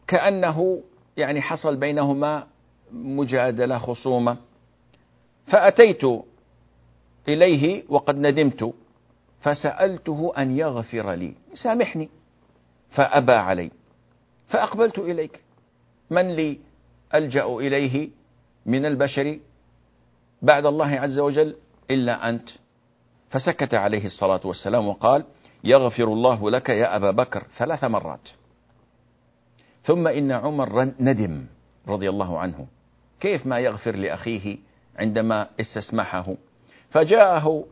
فكأنه 0.08 0.82
يعني 1.18 1.42
حصل 1.42 1.76
بينهما 1.76 2.48
مجادلة 2.92 3.78
خصومة. 3.78 4.38
فأتيت 5.48 6.04
إليه 7.28 7.84
وقد 7.90 8.18
ندمت 8.18 8.74
فسألته 9.42 10.34
أن 10.38 10.58
يغفر 10.58 11.12
لي. 11.12 11.34
سامحني 11.54 12.10
فأبى 12.90 13.34
علي 13.34 13.72
فأقبلت 14.48 15.00
إليك. 15.00 15.42
من 16.10 16.36
لي 16.36 16.60
ألجأ 17.14 17.46
إليه 17.46 18.10
من 18.66 18.86
البشر 18.86 19.40
بعد 20.42 20.66
الله 20.66 20.88
عز 20.88 21.20
وجل 21.20 21.56
إلا 21.92 22.30
أنت؟ 22.30 22.50
فسكت 23.30 23.74
عليه 23.74 24.06
الصلاة 24.06 24.42
والسلام 24.44 24.88
وقال 24.88 25.24
يغفر 25.64 26.04
الله 26.04 26.52
لك 26.52 26.70
يا 26.70 26.96
أبا 26.96 27.12
بكر 27.12 27.44
ثلاث 27.58 27.84
مرات. 27.84 28.30
ثم 29.84 30.08
إن 30.08 30.32
عمر 30.32 30.94
ندم 31.00 31.46
رضي 31.88 32.10
الله 32.10 32.40
عنه. 32.40 32.68
كيف 33.20 33.48
ما 33.48 33.60
يغفر 33.60 33.96
لأخيه 33.96 34.58
عندما 34.96 35.48
استسمحه؟ 35.60 36.36
فجاءه 36.90 37.66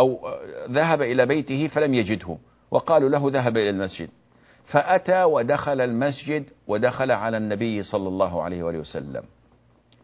أو 0.00 0.28
ذهب 0.70 1.02
إلى 1.02 1.26
بيته 1.26 1.66
فلم 1.68 1.94
يجده 1.94 2.38
وقالوا 2.70 3.08
له 3.08 3.30
ذهب 3.30 3.56
إلى 3.56 3.70
المسجد. 3.70 4.08
فأتى 4.66 5.24
ودخل 5.24 5.80
المسجد 5.80 6.50
ودخل 6.66 7.10
على 7.10 7.36
النبي 7.36 7.82
صلى 7.82 8.08
الله 8.08 8.42
عليه 8.42 8.62
وآله 8.62 8.78
وسلم. 8.78 9.22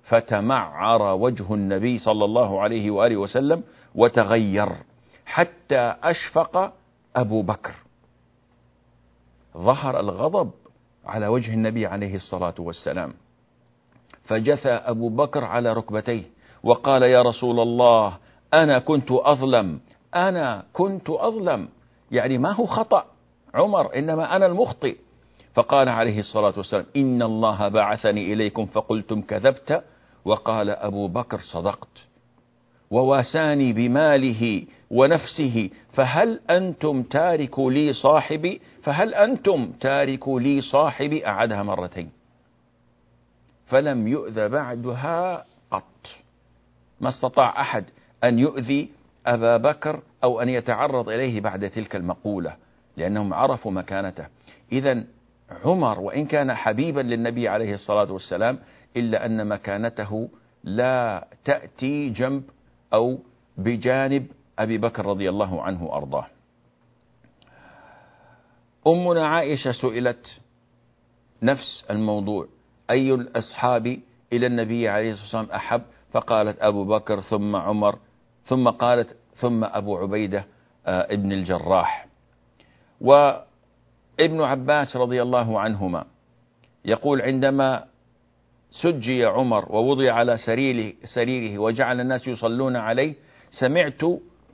فتمعر 0.02 1.02
وجه 1.02 1.54
النبي 1.54 1.98
صلى 1.98 2.24
الله 2.24 2.60
عليه 2.60 2.90
وآله 2.90 3.16
وسلم 3.16 3.62
وتغير 3.94 4.68
حتى 5.26 5.94
أشفق 6.02 6.72
أبو 7.16 7.42
بكر. 7.42 7.74
ظهر 9.56 10.00
الغضب 10.00 10.50
على 11.06 11.26
وجه 11.26 11.54
النبي 11.54 11.86
عليه 11.86 12.14
الصلاة 12.14 12.54
والسلام. 12.58 13.14
فجثى 14.24 14.68
أبو 14.68 15.08
بكر 15.08 15.44
على 15.44 15.72
ركبتيه 15.72 16.24
وقال 16.62 17.02
يا 17.02 17.22
رسول 17.22 17.60
الله 17.60 18.18
أنا 18.54 18.78
كنت 18.78 19.10
أظلم 19.10 19.80
أنا 20.14 20.64
كنت 20.72 21.10
أظلم. 21.10 21.68
يعني 22.10 22.38
ما 22.38 22.52
هو 22.52 22.66
خطأ. 22.66 23.06
عمر 23.54 23.94
إنما 23.94 24.36
أنا 24.36 24.46
المخطئ. 24.46 24.96
فقال 25.54 25.88
عليه 25.88 26.18
الصلاة 26.18 26.54
والسلام 26.56 26.86
إن 26.96 27.22
الله 27.22 27.68
بعثني 27.68 28.32
إليكم 28.32 28.66
فقلتم 28.66 29.22
كذبت 29.22 29.84
وقال 30.24 30.70
أبو 30.70 31.08
بكر 31.08 31.38
صدقت. 31.38 31.88
وواساني 32.90 33.72
بماله 33.72 34.66
ونفسه 34.90 35.70
فهل 35.92 36.40
أنتم 36.50 37.02
تاركوا 37.02 37.70
لي 37.70 37.92
صاحبي؟ 37.92 38.60
فهل 38.82 39.14
أنتم 39.14 39.72
تاركوا 39.80 40.40
لي 40.40 40.60
صاحبي؟ 40.60 41.26
أعدها 41.26 41.62
مرتين. 41.62 42.10
فلم 43.66 44.08
يؤذى 44.08 44.48
بعدها 44.48 45.44
قط. 45.70 46.06
ما 47.00 47.08
استطاع 47.08 47.60
أحد 47.60 47.84
أن 48.24 48.38
يؤذي 48.38 48.88
أبا 49.26 49.56
بكر 49.56 50.00
أو 50.24 50.40
أن 50.40 50.48
يتعرض 50.48 51.08
إليه 51.08 51.40
بعد 51.40 51.70
تلك 51.70 51.96
المقولة. 51.96 52.56
لأنهم 52.96 53.34
عرفوا 53.34 53.72
مكانته. 53.72 54.26
إذا 54.72 55.04
عمر 55.64 56.00
وإن 56.00 56.26
كان 56.26 56.54
حبيبا 56.54 57.00
للنبي 57.00 57.48
عليه 57.48 57.74
الصلاة 57.74 58.12
والسلام 58.12 58.58
إلا 58.96 59.26
أن 59.26 59.46
مكانته 59.46 60.28
لا 60.64 61.26
تأتي 61.44 62.08
جنب 62.08 62.42
أو 62.94 63.18
بجانب 63.58 64.26
أبي 64.58 64.78
بكر 64.78 65.06
رضي 65.06 65.28
الله 65.28 65.62
عنه 65.62 65.84
وأرضاه. 65.84 66.26
أمنا 68.86 69.26
عائشة 69.28 69.72
سئلت 69.72 70.40
نفس 71.42 71.84
الموضوع. 71.90 72.48
أي 72.90 73.14
الأصحاب 73.14 73.86
إلى 74.32 74.46
النبي 74.46 74.88
عليه 74.88 75.10
الصلاة 75.10 75.24
والسلام 75.24 75.56
أحب؟ 75.56 75.82
فقالت 76.12 76.58
أبو 76.58 76.84
بكر 76.84 77.20
ثم 77.20 77.56
عمر 77.56 77.98
ثم 78.44 78.68
قالت 78.68 79.16
ثم 79.36 79.64
أبو 79.64 79.96
عبيدة 79.98 80.46
آه، 80.86 81.12
ابن 81.12 81.32
الجراح. 81.32 82.09
وابن 83.00 84.40
عباس 84.40 84.96
رضي 84.96 85.22
الله 85.22 85.60
عنهما 85.60 86.04
يقول 86.84 87.22
عندما 87.22 87.84
سجي 88.70 89.24
عمر 89.24 89.72
ووضع 89.72 90.12
على 90.12 90.36
سريره, 90.36 90.92
سريره 91.14 91.58
وجعل 91.58 92.00
الناس 92.00 92.28
يصلون 92.28 92.76
عليه 92.76 93.14
سمعت 93.50 94.02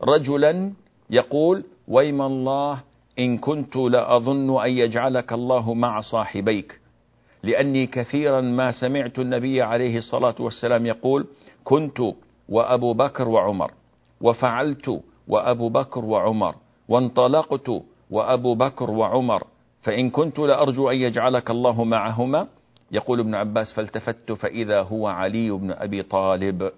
رجلا 0.02 0.72
يقول 1.10 1.64
ويم 1.88 2.22
الله 2.22 2.80
إن 3.18 3.38
كنت 3.38 3.76
لأظن 3.76 4.62
أن 4.64 4.70
يجعلك 4.70 5.32
الله 5.32 5.74
مع 5.74 6.00
صاحبيك. 6.00 6.80
لأني 7.42 7.86
كثيرا 7.86 8.40
ما 8.40 8.70
سمعت 8.72 9.18
النبي 9.18 9.62
عليه 9.62 9.96
الصلاة 9.96 10.34
والسلام 10.40 10.86
يقول 10.86 11.26
كنت 11.64 11.98
وأبو 12.48 12.92
بكر 12.92 13.28
وعمر 13.28 13.70
وفعلت 14.20 15.02
وأبو 15.28 15.68
بكر 15.68 16.04
وعمر 16.04 16.54
وانطلقت 16.88 17.82
وأبو 18.10 18.54
بكر 18.54 18.90
وعمر 18.90 19.46
فإن 19.82 20.10
كنت 20.10 20.38
لأرجو 20.38 20.90
أن 20.90 20.96
يجعلك 20.96 21.50
الله 21.50 21.84
معهما. 21.84 22.46
يقول 22.90 23.20
ابن 23.20 23.34
عباس 23.34 23.72
فالتفت 23.72 24.32
فإذا 24.32 24.82
هو 24.82 25.06
علي 25.06 25.50
بن 25.50 25.70
أبي 25.70 26.02
طالب. 26.02 26.72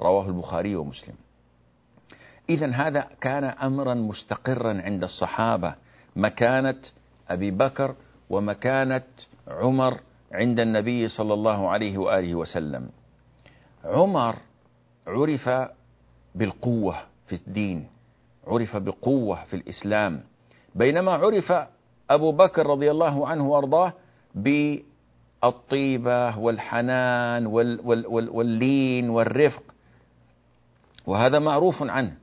رواه 0.00 0.28
البخاري 0.28 0.76
ومسلم. 0.76 1.14
إذا 2.48 2.70
هذا 2.70 3.08
كان 3.20 3.44
أمرا 3.44 3.94
مستقرا 3.94 4.82
عند 4.82 5.02
الصحابة. 5.02 5.74
مكانة 6.16 6.80
أبي 7.28 7.50
بكر 7.50 7.94
ومكانة 8.30 9.02
عمر 9.48 10.00
عند 10.32 10.60
النبي 10.60 11.08
صلى 11.08 11.34
الله 11.34 11.68
عليه 11.68 11.98
وآله 11.98 12.34
وسلم. 12.34 12.88
عمر 13.84 14.36
عرف 15.06 15.68
بالقوة 16.34 16.96
في 17.26 17.34
الدين 17.34 17.86
عرف 18.46 18.76
بقوة 18.76 19.44
في 19.44 19.56
الإسلام. 19.56 20.22
بينما 20.74 21.12
عرف 21.12 21.52
أبو 22.10 22.32
بكر 22.32 22.66
رضي 22.66 22.90
الله 22.90 23.28
عنه 23.28 23.48
وأرضاه 23.48 23.92
بالطيبة 25.42 26.38
والحنان 26.38 27.46
واللين 27.46 29.10
والرفق. 29.10 29.62
وهذا 31.06 31.38
معروف 31.38 31.82
عنه. 31.82 32.16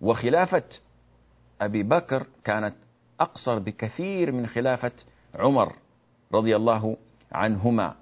وخلافة 0.00 0.62
أبي 1.60 1.82
بكر 1.82 2.26
كانت 2.44 2.74
أقصر 3.20 3.58
بكثير 3.58 4.32
من 4.32 4.46
خلافة 4.46 4.92
عمر 5.34 5.72
رضي 6.34 6.56
الله 6.56 6.96
عنهما. 7.32 7.94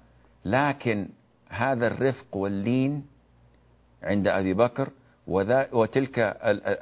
لكن 0.45 1.09
هذا 1.49 1.87
الرفق 1.87 2.37
واللين 2.37 3.05
عند 4.03 4.27
أبي 4.27 4.53
بكر 4.53 4.89
وتلك 5.73 6.19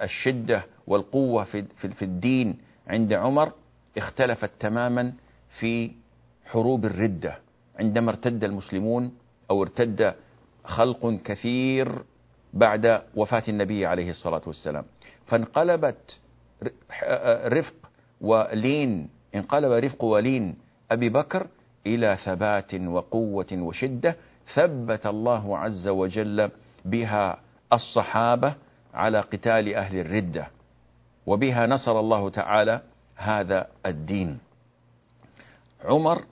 الشدة 0.04 0.63
والقوة 0.88 1.44
في 1.44 2.02
الدين 2.02 2.58
عند 2.89 3.13
عمر 3.13 3.52
اختلفت 3.97 4.52
تماما 4.60 5.13
في 5.60 5.91
حروب 6.45 6.86
الردة. 6.86 7.38
عندما 7.80 8.10
ارتد 8.12 8.43
المسلمون 8.43 9.12
أو 9.52 9.63
ارتد 9.63 10.13
خلق 10.63 11.21
كثير 11.25 12.04
بعد 12.54 13.02
وفاة 13.15 13.43
النبي 13.47 13.86
عليه 13.86 14.10
الصلاة 14.10 14.41
والسلام. 14.47 14.84
فانقلبت 15.25 16.19
رفق 17.45 17.73
ولين 18.21 19.10
انقلب 19.36 19.71
رفق 19.71 20.04
ولين 20.04 20.56
أبي 20.91 21.10
بكر 21.10 21.47
إلى 21.86 22.17
ثبات 22.25 22.75
وقوة 22.75 23.47
وشدة 23.52 24.15
ثبت 24.54 25.06
الله 25.06 25.58
عز 25.58 25.88
وجل 25.88 26.49
بها 26.86 27.39
الصحابة 27.73 28.56
على 28.93 29.19
قتال 29.19 29.73
أهل 29.75 29.99
الردة. 29.99 30.47
وبها 31.25 31.67
نصر 31.67 31.99
الله 31.99 32.29
تعالى 32.29 32.82
هذا 33.15 33.67
الدين. 33.86 34.39
عمر 35.86 36.23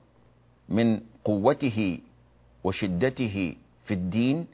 من 0.70 1.00
قوته 1.24 2.00
وشدته 2.64 3.56
في 3.86 3.94
الدين 3.94 4.48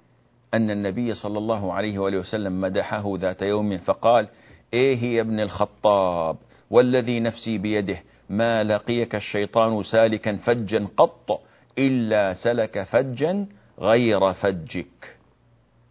أن 0.53 0.71
النبي 0.71 1.13
صلى 1.13 1.37
الله 1.37 1.73
عليه 1.73 1.99
وآله 1.99 2.17
وسلم 2.17 2.61
مدحه 2.61 3.03
ذات 3.17 3.41
يوم 3.41 3.77
فقال 3.77 4.27
إيه 4.73 5.03
يا 5.03 5.21
ابن 5.21 5.39
الخطاب؟ 5.39 6.37
والذي 6.69 7.19
نفسي 7.19 7.57
بيده 7.57 7.97
ما 8.29 8.63
لقيك 8.63 9.15
الشيطان 9.15 9.83
سالكا 9.83 10.35
فجا 10.35 10.87
قط 10.97 11.41
إلا 11.77 12.33
سلك 12.33 12.83
فجا 12.83 13.45
غير 13.79 14.33
فجك. 14.33 15.17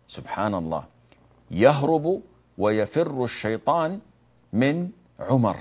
سبحان 0.09 0.55
الله. 0.55 0.85
يهرب 1.51 2.23
ويفر 2.59 3.25
الشيطان 3.25 4.01
من 4.53 4.91
عمر. 5.21 5.57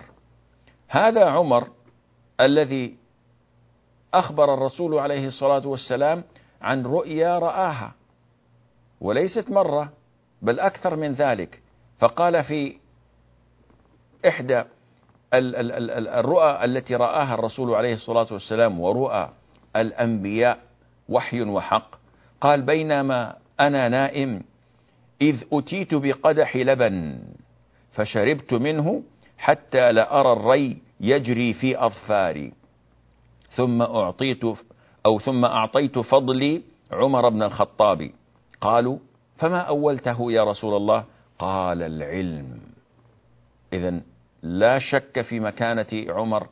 هذا 0.88 1.26
عمر 1.26 1.68
الذي 2.40 2.96
أخبر 4.14 4.54
الرسول 4.54 5.00
عليه 5.00 5.28
الصلاة 5.28 5.68
والسلام 5.68 6.24
عن 6.62 6.86
رؤيا 6.86 7.40
رآها 7.40 7.94
وليست 9.02 9.50
مرة 9.50 9.94
بل 10.42 10.60
أكثر 10.60 10.96
من 10.96 11.14
ذلك. 11.14 11.62
فقال 12.00 12.44
في 12.44 12.78
إحدى 14.28 14.64
الرؤى 15.34 16.66
التي 16.66 16.96
رآها 16.96 17.34
الرسول 17.34 17.76
عليه 17.76 17.94
الصلاة 17.94 18.28
والسلام 18.32 18.80
ورؤى 18.80 19.30
الأنبياء 19.76 20.60
وحي 21.10 21.42
وحق 21.42 21.96
قال 22.42 22.62
بينما 22.62 23.36
أنا 23.60 23.90
نائم 23.90 24.44
إذ 25.22 25.44
أتيت 25.54 25.94
بقدح 25.94 26.56
لبن. 26.56 27.20
فشربت 27.92 28.54
منه 28.54 29.04
حتى 29.38 29.92
لأرى 29.92 30.34
الري 30.34 30.78
يجري 31.00 31.54
في 31.54 31.86
أظفاري. 31.86 32.54
ثم 33.50 33.82
أعطيت 33.82 34.44
أو 35.06 35.20
ثم 35.20 35.46
أعطيت 35.46 36.00
فضلي 36.00 36.62
عمر 36.92 37.30
بن 37.30 37.44
الخطاب. 37.44 38.12
قالوا 38.62 38.98
فما 39.38 39.60
أولته 39.60 40.32
يا 40.32 40.44
رسول 40.44 40.78
الله؟ 40.78 41.06
قال 41.40 41.84
العلم. 41.84 42.60
إذا 43.74 44.02
لا 44.44 44.80
شك 44.80 45.22
في 45.22 45.40
مكانة 45.40 46.06
عمر 46.10 46.48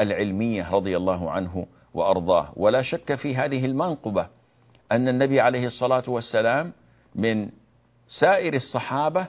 العلمية 0.00 0.70
رضي 0.70 0.96
الله 0.96 1.30
عنه 1.30 1.66
وأرضاه 1.94 2.52
ولا 2.56 2.82
شك 2.82 3.14
في 3.14 3.36
هذه 3.36 3.64
المنقبة 3.64 4.28
أن 4.92 5.08
النبي 5.08 5.40
عليه 5.40 5.66
الصلاة 5.66 6.02
والسلام 6.08 6.72
من 7.14 7.50
سائر 8.08 8.54
الصحابة 8.54 9.28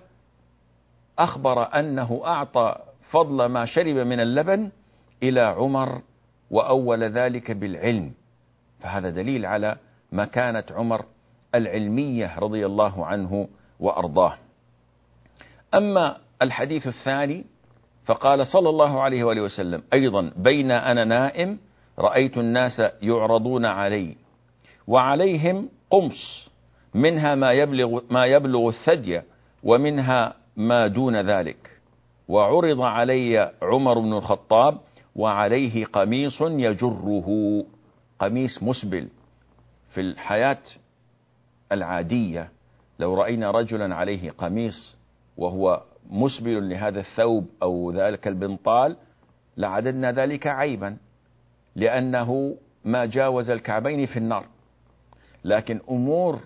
أخبر 1.23 1.63
أنه 1.79 2.21
أعطى 2.25 2.75
فضل 3.12 3.45
ما 3.45 3.65
شرب 3.65 3.95
من 3.95 4.19
اللبن 4.19 4.69
إلى 5.23 5.41
عمر 5.41 6.01
وأول 6.51 7.03
ذلك 7.03 7.51
بالعلم. 7.51 8.12
فهذا 8.79 9.10
دليل 9.10 9.45
على 9.45 9.77
مكانة 10.12 10.63
عمر 10.71 11.05
العلمية 11.55 12.39
رضي 12.39 12.65
الله 12.65 13.05
عنه 13.05 13.47
وأرضاه. 13.79 14.38
أما 15.73 16.17
الحديث 16.41 16.88
الثاني 16.88 17.45
فقال 18.05 18.47
صلى 18.47 18.69
الله 18.69 19.01
عليه 19.01 19.23
وآله 19.23 19.41
وسلم 19.41 19.84
أيضا 19.93 20.31
بين 20.36 20.71
أنا 20.71 21.03
نائم 21.03 21.57
رأيت 21.99 22.38
الناس 22.38 22.81
يعرضون 23.01 23.65
علي 23.65 24.15
وعليهم 24.88 25.69
قمص 25.89 26.49
منها 26.93 27.36
ما 27.36 27.51
يبلغ, 27.51 28.01
ما 28.10 28.25
يبلغ 28.25 28.69
الثدي 28.69 29.21
ومنها 29.63 30.34
ما 30.57 30.87
دون 30.87 31.21
ذلك. 31.21 31.81
وعرض 32.27 32.81
علي 32.81 33.51
عمر 33.61 33.99
بن 33.99 34.13
الخطاب 34.13 34.77
وعليه 35.15 35.85
قميص 35.85 36.41
يجره. 36.41 37.63
قميص 38.19 38.63
مسبل 38.63 39.09
في 39.89 40.01
الحياة 40.01 40.61
العادية. 41.71 42.51
لو 42.99 43.13
رأينا 43.13 43.51
رجلا 43.51 43.95
عليه 43.95 44.31
قميص 44.31 44.97
وهو 45.37 45.83
مسبل 46.09 46.69
لهذا 46.69 46.99
الثوب 46.99 47.47
أو 47.63 47.91
ذلك 47.91 48.27
البنطال 48.27 48.97
لعددنا 49.57 50.11
ذلك 50.11 50.47
عيبا 50.47 50.97
لأنه 51.75 52.55
ما 52.85 53.05
جاوز 53.05 53.49
الكعبين 53.49 54.05
في 54.05 54.17
النار. 54.17 54.45
لكن 55.43 55.79
أمور 55.89 56.39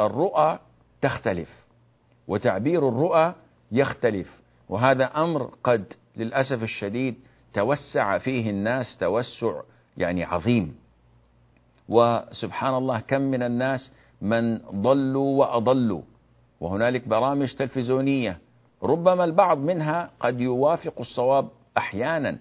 الرؤى 0.00 0.58
تختلف. 1.00 1.61
وتعبير 2.28 2.88
الرؤى 2.88 3.34
يختلف. 3.72 4.42
وهذا 4.68 5.04
أمر 5.04 5.50
قد 5.64 5.92
للأسف 6.16 6.62
الشديد 6.62 7.14
توسع 7.52 8.18
فيه 8.18 8.50
الناس 8.50 8.96
توسع 9.00 9.60
يعني 9.96 10.24
عظيم. 10.24 10.76
وسبحان 11.88 12.74
الله 12.74 13.00
كم 13.00 13.20
من 13.20 13.42
الناس 13.42 13.92
من 14.22 14.58
ضلوا 14.58 15.38
وأضلوا. 15.38 16.02
وهنالك 16.60 17.08
برامج 17.08 17.54
تلفزيونية 17.54 18.38
ربما 18.82 19.24
البعض 19.24 19.58
منها 19.58 20.10
قد 20.20 20.40
يوافق 20.40 21.00
الصواب 21.00 21.48
أحيانا 21.76 22.38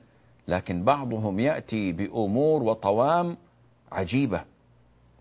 لكن 0.47 0.83
بعضهم 0.83 1.39
يأتي 1.39 1.91
بأمور 1.91 2.63
وطوام 2.63 3.37
عجيبة. 3.91 4.43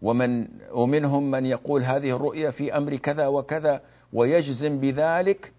ومن 0.02 0.48
ومنهم 0.72 1.30
من 1.30 1.46
يقول 1.46 1.82
هذه 1.82 2.16
الرؤية 2.16 2.50
في 2.50 2.76
أمر 2.76 2.96
كذا 2.96 3.26
وكذا 3.26 3.80
ويجزم 4.12 4.80
بذلك 4.80 5.52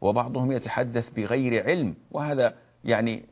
وبعضهم 0.00 0.52
يتحدث 0.52 1.10
بغير 1.10 1.64
علم 1.64 1.94
وهذا 2.10 2.54
يعني 2.84 3.22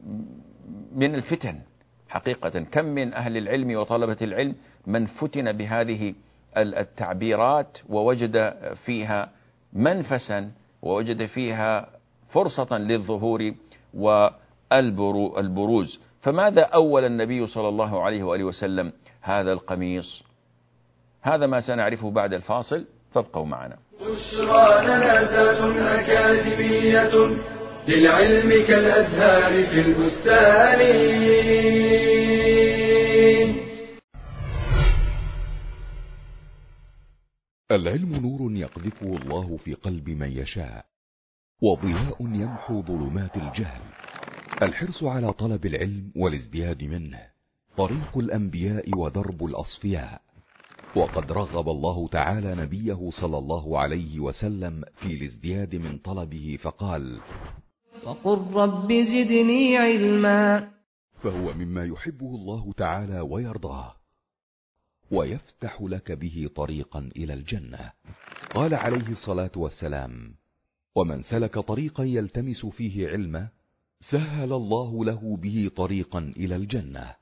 من 0.94 1.14
الفتن 1.14 1.60
حقيقة. 2.08 2.60
كم 2.60 2.84
من 2.84 3.14
أهل 3.14 3.36
العلم 3.36 3.76
وطلبة 3.76 4.16
العلم 4.22 4.54
من 4.86 5.06
فتن 5.06 5.52
بهذه 5.52 6.14
التعبيرات 6.56 7.78
ووجد 7.88 8.54
فيها 8.84 9.30
منفسا 9.72 10.50
ووجد 10.82 11.26
فيها 11.26 11.88
فرصة 12.28 12.78
للظهور 12.78 13.54
والبروز 13.94 16.00
فماذا 16.20 16.62
أول 16.62 17.04
النبي 17.04 17.46
صلى 17.46 17.68
الله 17.68 18.02
عليه 18.02 18.22
وآله 18.22 18.44
وسلم؟ 18.44 18.92
هذا 19.20 19.52
القميص. 19.52 20.22
هذا 21.22 21.46
ما 21.46 21.60
سنعرفه 21.60 22.10
بعد 22.10 22.32
الفاصل 22.32 22.86
فابقوا 23.12 23.46
معنا. 23.46 23.76
بشرى 24.00 24.84
لنا 24.84 26.00
أكاديمية 26.00 27.14
للعلم 27.88 28.66
كالأزهار 28.66 29.66
في 29.66 29.80
البستان. 29.80 30.80
العلم 37.70 38.16
نور 38.16 38.52
يقذفه 38.52 39.06
الله 39.06 39.56
في 39.56 39.74
قلب 39.74 40.08
من 40.08 40.30
يشاء 40.30 40.84
وضياء 41.62 42.16
يمحو 42.20 42.82
ظلمات 42.82 43.36
الجهل. 43.36 43.80
الحرص 44.62 45.02
على 45.02 45.32
طلب 45.32 45.66
العلم 45.66 46.12
والازدياد 46.16 46.82
منه 46.82 47.20
طريق 47.76 48.18
الأنبياء 48.18 48.98
ودرب 48.98 49.44
الأصفياء. 49.44 50.29
وقد 50.96 51.33
رغب 51.33 51.68
الله 51.68 52.09
تعالى 52.09 52.55
نبيه 52.55 53.11
صلى 53.11 53.38
الله 53.38 53.79
عليه 53.79 54.20
وسلم 54.20 54.85
في 54.96 55.07
الازدياد 55.07 55.76
من 55.76 55.98
طلبه 55.98 56.59
فقال 56.62 57.20
فقل 58.03 58.38
رب 58.55 58.92
زدني 58.92 59.76
علما. 59.76 60.70
فهو 61.22 61.55
مما 61.55 61.85
يحبه 61.85 62.35
الله 62.35 62.72
تعالى 62.72 63.20
ويرضاه 63.20 63.94
ويفتح 65.11 65.83
لك 65.83 66.12
به 66.12 66.50
طريقا 66.57 67.11
إلى 67.16 67.35
الجنة. 67.35 67.92
قال 68.55 68.74
عليه 68.74 69.09
الصلاة 69.09 69.53
والسلام 69.57 70.35
ومن 70.96 71.22
سلك 71.22 71.59
طريقا 71.59 72.05
يلتمس 72.05 72.66
فيه 72.66 73.09
علما 73.09 73.48
سهل 74.11 74.53
الله 74.53 75.05
له 75.05 75.37
به 75.37 75.70
طريقا 75.76 76.18
إلى 76.37 76.57
الجنة. 76.57 77.19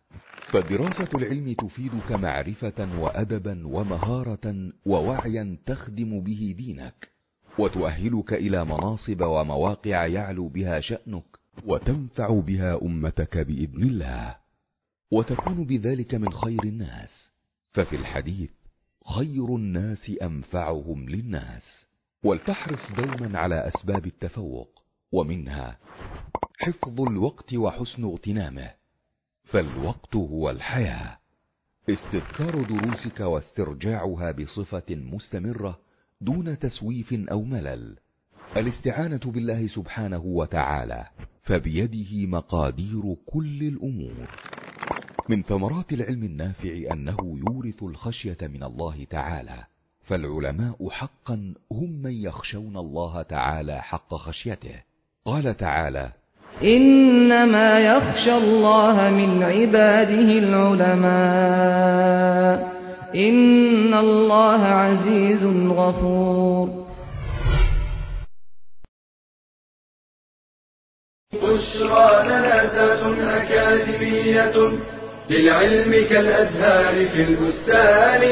فدراسة 0.53 1.09
العلم 1.15 1.53
تفيدك 1.53 2.13
معرفه 2.13 3.01
وادبا 3.01 3.67
ومهارة 3.67 4.73
ووعيا 4.87 5.59
تخدم 5.67 6.21
به 6.21 6.55
دينك 6.59 7.09
وتؤهلك 7.59 8.33
إلى 8.33 8.65
مناصب 8.65 9.21
ومواقع 9.21 10.07
يعلو 10.07 10.49
بها 10.49 10.81
شأنك 10.81 11.25
وتنفع 11.65 12.41
بها 12.41 12.83
أمتك 12.83 13.39
بإذن 13.39 13.83
الله 13.83 14.37
وتكون 15.11 15.65
بذلك 15.65 16.15
من 16.15 16.33
خير 16.33 16.63
الناس. 16.65 17.31
ففي 17.73 17.97
الحديث 17.97 18.51
خير 19.17 19.57
الناس 19.57 20.11
أنفعهم 20.23 21.09
للناس 21.09 21.87
ولتحرص 22.23 22.93
دوما 22.97 23.39
على 23.39 23.69
أسباب 23.69 24.07
التفوق 24.07 24.83
ومنها 25.13 25.79
حفظ 26.59 27.01
الوقت 27.01 27.55
وحسن 27.55 28.05
اغتنامه 28.05 28.78
فالوقت 29.51 30.17
هو 30.17 30.51
الحياة. 30.51 31.19
استذكار 31.91 32.63
دروسك 32.63 33.21
واسترجاعها 33.21 34.31
بصفة 34.33 34.95
مستمرة 34.95 35.79
دون 36.21 36.59
تسويف 36.59 37.13
أو 37.13 37.43
ملل. 37.43 37.97
الاستعانة 38.57 39.21
بالله 39.25 39.67
سبحانه 39.67 40.23
وتعالى 40.25 41.07
فبيده 41.43 42.27
مقادير 42.27 43.17
كل 43.27 43.63
الأمور. 43.63 44.29
من 45.29 45.43
ثمرات 45.43 45.93
العلم 45.93 46.25
النافع 46.25 46.93
أنه 46.93 47.17
يورث 47.21 47.83
الخشية 47.83 48.39
من 48.43 48.63
الله 48.63 49.05
تعالى 49.05 49.65
فالعلماء 50.05 50.89
حقا 50.91 51.55
هم 51.73 52.03
من 52.03 52.13
يخشون 52.13 52.77
الله 52.77 53.23
تعالى 53.23 53.83
حق 53.83 54.15
خشيته. 54.15 54.83
قال 55.25 55.57
تعالى 55.57 56.13
إنما 56.63 57.79
يخشى 57.81 58.37
الله 58.37 59.11
من 59.11 59.43
عباده 59.43 60.31
العلماء. 60.45 61.19
إن 63.15 63.95
الله 63.95 64.63
عزيز 64.65 65.45
غفور. 65.69 66.69
بشرى 71.33 72.25
لنا 72.25 72.57
ذات 72.75 73.03
أكاديمية 73.19 74.57
للعلم 75.31 75.93
كالأزهار 76.09 77.09
في 77.09 77.23
البستان. 77.23 78.23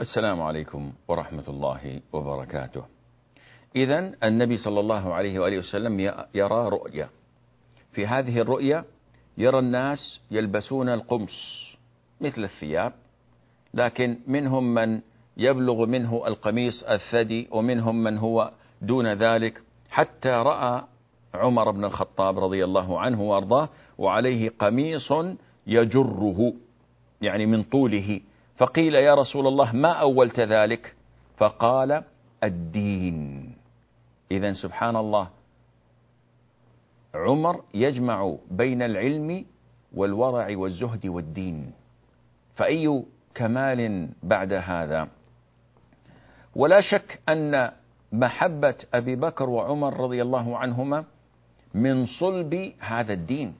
السلام 0.00 0.42
عليكم 0.42 0.92
ورحمة 1.08 1.44
الله 1.48 2.00
وبركاته. 2.12 2.99
إذا 3.76 4.12
النبي 4.24 4.56
صلى 4.56 4.80
الله 4.80 5.14
عليه 5.14 5.38
وآله 5.38 5.58
وسلم 5.58 6.00
يرى 6.34 6.68
رؤيا. 6.68 7.08
في 7.92 8.06
هذه 8.06 8.38
الرؤيا 8.38 8.84
يرى 9.38 9.58
الناس 9.58 10.20
يلبسون 10.30 10.88
القمص 10.88 11.66
مثل 12.20 12.44
الثياب 12.44 12.92
لكن 13.74 14.18
منهم 14.26 14.74
من 14.74 15.00
يبلغ 15.36 15.86
منه 15.86 16.26
القميص 16.26 16.82
الثدي 16.82 17.48
ومنهم 17.50 18.02
من 18.02 18.18
هو 18.18 18.50
دون 18.82 19.06
ذلك. 19.12 19.62
حتى 19.90 20.28
رأى 20.28 20.82
عمر 21.34 21.70
بن 21.70 21.84
الخطاب 21.84 22.38
رضي 22.38 22.64
الله 22.64 23.00
عنه 23.00 23.22
وأرضاه 23.22 23.68
وعليه 23.98 24.50
قميص 24.58 25.12
يجره 25.66 26.52
يعني 27.22 27.46
من 27.46 27.62
طوله. 27.62 28.20
فقيل 28.56 28.94
يا 28.94 29.14
رسول 29.14 29.46
الله 29.46 29.72
ما 29.76 29.92
أولت 29.92 30.40
ذلك؟ 30.40 30.94
فقال 31.36 32.02
الدين. 32.44 33.29
إذا 34.30 34.52
سبحان 34.52 34.96
الله 34.96 35.28
عمر 37.14 37.64
يجمع 37.74 38.36
بين 38.50 38.82
العلم 38.82 39.44
والورع 39.94 40.56
والزهد 40.56 41.06
والدين. 41.06 41.72
فأي 42.56 43.02
كمال 43.34 44.08
بعد 44.22 44.52
هذا؟ 44.52 45.08
ولا 46.56 46.80
شك 46.80 47.20
أن 47.28 47.70
محبة 48.12 48.74
أبي 48.94 49.16
بكر 49.16 49.48
وعمر 49.50 50.00
رضي 50.00 50.22
الله 50.22 50.58
عنهما 50.58 51.04
من 51.74 52.06
صلب 52.06 52.72
هذا 52.78 53.12
الدين. 53.12 53.54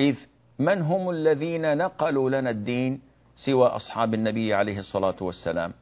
إذ 0.00 0.16
من 0.58 0.82
هم 0.82 1.10
الذين 1.10 1.76
نقلوا 1.76 2.30
لنا 2.30 2.50
الدين 2.50 3.00
سوى 3.36 3.66
أصحاب 3.66 4.14
النبي 4.14 4.54
عليه 4.54 4.78
الصلاة 4.78 5.16
والسلام؟ 5.20 5.72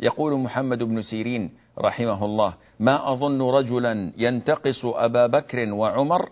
يقول 0.00 0.32
محمد 0.38 0.82
بن 0.82 1.02
سيرين 1.02 1.50
رحمه 1.80 2.24
الله 2.24 2.54
ما 2.80 3.12
أظن 3.12 3.42
رجلا 3.42 4.12
ينتقص 4.16 4.84
أبا 4.84 5.26
بكر 5.26 5.72
وعمر 5.72 6.28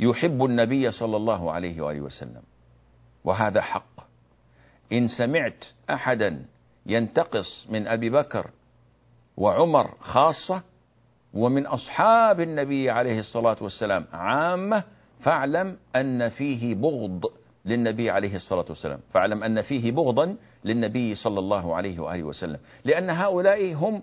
يحب 0.00 0.44
النبي 0.44 0.90
صلى 0.90 1.16
الله 1.16 1.52
عليه 1.52 1.80
وآله 1.80 2.00
وسلم. 2.00 2.42
وهذا 3.24 3.60
حق. 3.60 4.08
إن 4.92 5.08
سمعت 5.08 5.64
أحدا 5.90 6.44
ينتقص 6.86 7.66
من 7.70 7.86
أبي 7.86 8.10
بكر 8.10 8.50
وعمر 9.36 9.94
خاصة 10.00 10.62
ومن 11.34 11.66
أصحاب 11.66 12.40
النبي 12.40 12.90
عليه 12.90 13.18
الصلاة 13.18 13.56
والسلام 13.60 14.04
عامة 14.12 14.84
فاعلم 15.20 15.76
أن 15.96 16.28
فيه 16.28 16.74
بغض 16.74 17.24
للنبي 17.64 18.10
عليه 18.10 18.36
الصلاة 18.36 18.64
والسلام. 18.68 19.00
فاعلم 19.12 19.42
أن 19.42 19.62
فيه 19.62 19.92
بغضا 19.92 20.36
للنبي 20.64 21.14
صلى 21.14 21.38
الله 21.38 21.74
عليه 21.74 22.00
وآله 22.00 22.22
وسلم. 22.22 22.58
لأن 22.84 23.10
هؤلاء 23.10 23.74
هم 23.74 24.02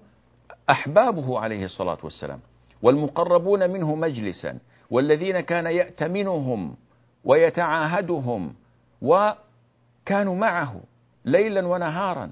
أحبابه 0.69 1.39
عليه 1.39 1.63
الصلاة 1.65 1.97
والسلام 2.03 2.39
والمقربون 2.81 3.69
منه 3.69 3.95
مجلسا 3.95 4.59
والذين 4.89 5.39
كان 5.39 5.65
يأتمنهم 5.65 6.75
ويتعاهدهم 7.23 8.53
وكانوا 9.01 10.35
معه 10.35 10.81
ليلا 11.25 11.67
ونهارا 11.67 12.31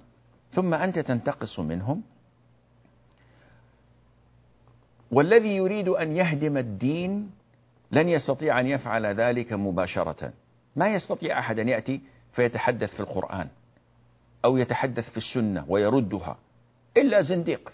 ثم 0.51 0.73
أنت 0.73 0.99
تنتقص 0.99 1.59
منهم. 1.59 2.03
والذي 5.11 5.55
يريد 5.55 5.87
أن 5.87 6.11
يهدم 6.11 6.57
الدين 6.57 7.31
لن 7.91 8.09
يستطيع 8.09 8.59
أن 8.59 8.67
يفعل 8.67 9.05
ذلك 9.05 9.53
مباشرة. 9.53 10.33
ما 10.75 10.87
يستطيع 10.87 11.39
أحد 11.39 11.59
أن 11.59 11.69
يأتي 11.69 12.01
فيتحدث 12.31 12.93
في 12.93 12.99
القرآن 12.99 13.47
أو 14.45 14.57
يتحدث 14.57 15.09
في 15.09 15.17
السنة 15.17 15.65
ويردها 15.67 16.37
إلا 16.97 17.21
زنديق. 17.21 17.73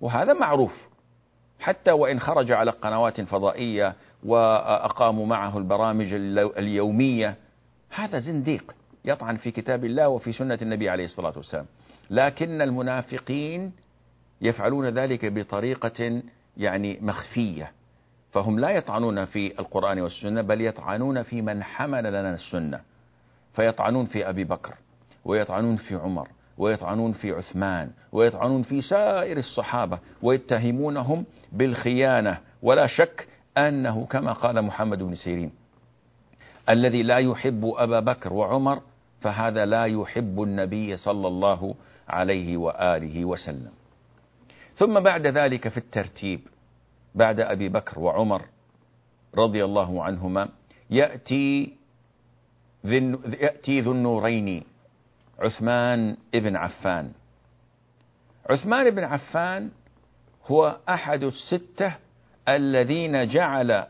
وهذا 0.00 0.32
معروف. 0.32 0.88
حتى 1.60 1.92
وإن 1.92 2.20
خرج 2.20 2.52
على 2.52 2.70
قنوات 2.70 3.20
فضائية 3.20 3.94
وأقاموا 4.24 5.26
معه 5.26 5.58
البرامج 5.58 6.12
اليومية 6.58 7.36
هذا 7.90 8.18
زنديق 8.18 8.74
يطعن 9.04 9.36
في 9.36 9.50
كتاب 9.50 9.84
الله 9.84 10.08
وفي 10.08 10.32
سنة 10.32 10.58
النبي 10.62 10.88
عليه 10.88 11.04
الصلاة 11.04 11.32
والسلام. 11.36 11.66
لكن 12.10 12.62
المنافقين 12.62 13.72
يفعلون 14.40 14.86
ذلك 14.86 15.26
بطريقة 15.26 16.22
يعني 16.56 16.98
مخفية. 17.00 17.72
فهم 18.32 18.58
لا 18.58 18.70
يطعنون 18.70 19.24
في 19.24 19.60
القرآن 19.60 20.00
والسنة 20.00 20.42
بل 20.42 20.60
يطعنون 20.60 21.22
في 21.22 21.42
من 21.42 21.62
حمل 21.62 22.04
لنا 22.04 22.34
السنة. 22.34 22.80
فيطعنون 23.52 24.06
في 24.06 24.28
أبي 24.28 24.44
بكر 24.44 24.74
ويطعنون 25.24 25.76
في 25.76 25.94
عمر 25.94 26.28
ويطعنون 26.60 27.12
في 27.12 27.32
عثمان 27.32 27.90
ويطعنون 28.12 28.62
في 28.62 28.80
سائر 28.80 29.36
الصحابة 29.36 29.98
ويتهمونهم 30.22 31.24
بالخيانة. 31.52 32.38
ولا 32.62 32.86
شك 32.86 33.28
أنه 33.58 34.06
كما 34.06 34.32
قال 34.32 34.62
محمد 34.62 35.02
بن 35.02 35.14
سيرين 35.14 35.50
الذي 36.68 37.02
لا 37.02 37.18
يحب 37.18 37.72
أبا 37.76 38.00
بكر 38.00 38.32
وعمر 38.32 38.80
فهذا 39.20 39.64
لا 39.64 39.84
يحب 39.84 40.42
النبي 40.42 40.96
صلى 40.96 41.28
الله 41.28 41.74
عليه 42.08 42.56
وآله 42.56 43.24
وسلم. 43.24 43.72
ثم 44.76 45.00
بعد 45.00 45.26
ذلك 45.26 45.68
في 45.68 45.76
الترتيب 45.76 46.40
بعد 47.14 47.40
أبي 47.40 47.68
بكر 47.68 48.00
وعمر 48.00 48.42
رضي 49.36 49.64
الله 49.64 50.02
عنهما 50.04 50.48
يأتي 50.90 51.72
يأتي 52.84 53.80
ذو 53.80 53.92
النورين 53.92 54.62
عثمان 55.40 56.16
بن 56.34 56.56
عفان. 56.56 57.12
عثمان 58.50 58.90
بن 58.90 59.04
عفان 59.04 59.70
هو 60.46 60.76
أحد 60.88 61.22
الستة 61.22 61.96
الذين 62.48 63.26
جعل 63.28 63.86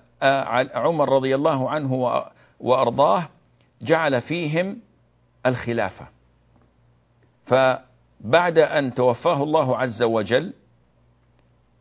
عمر 0.75 1.09
رضي 1.09 1.35
الله 1.35 1.71
عنه 1.71 2.23
وأرضاه 2.61 3.29
جعل 3.83 4.21
فيهم 4.21 4.77
الخلافة. 5.47 6.09
فبعد 7.47 8.59
أن 8.59 8.95
توفاه 8.95 9.43
الله 9.43 9.79
عز 9.79 10.03
وجل 10.03 10.53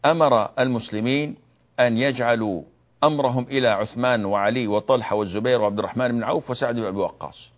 أمر 0.05 0.59
المسلمين 0.59 1.35
أن 1.79 1.97
يجعلوا 1.97 2.63
أمرهم 3.03 3.43
إلى 3.43 3.67
عثمان 3.67 4.25
وعلي 4.25 4.67
وطلحة 4.67 5.15
والزبير 5.15 5.61
وعبد 5.61 5.79
الرحمن 5.79 6.07
بن 6.07 6.23
عوف 6.23 6.49
وسعد 6.49 6.75
بن 6.75 6.83
أبي 6.83 6.97
وقاص. 6.97 7.51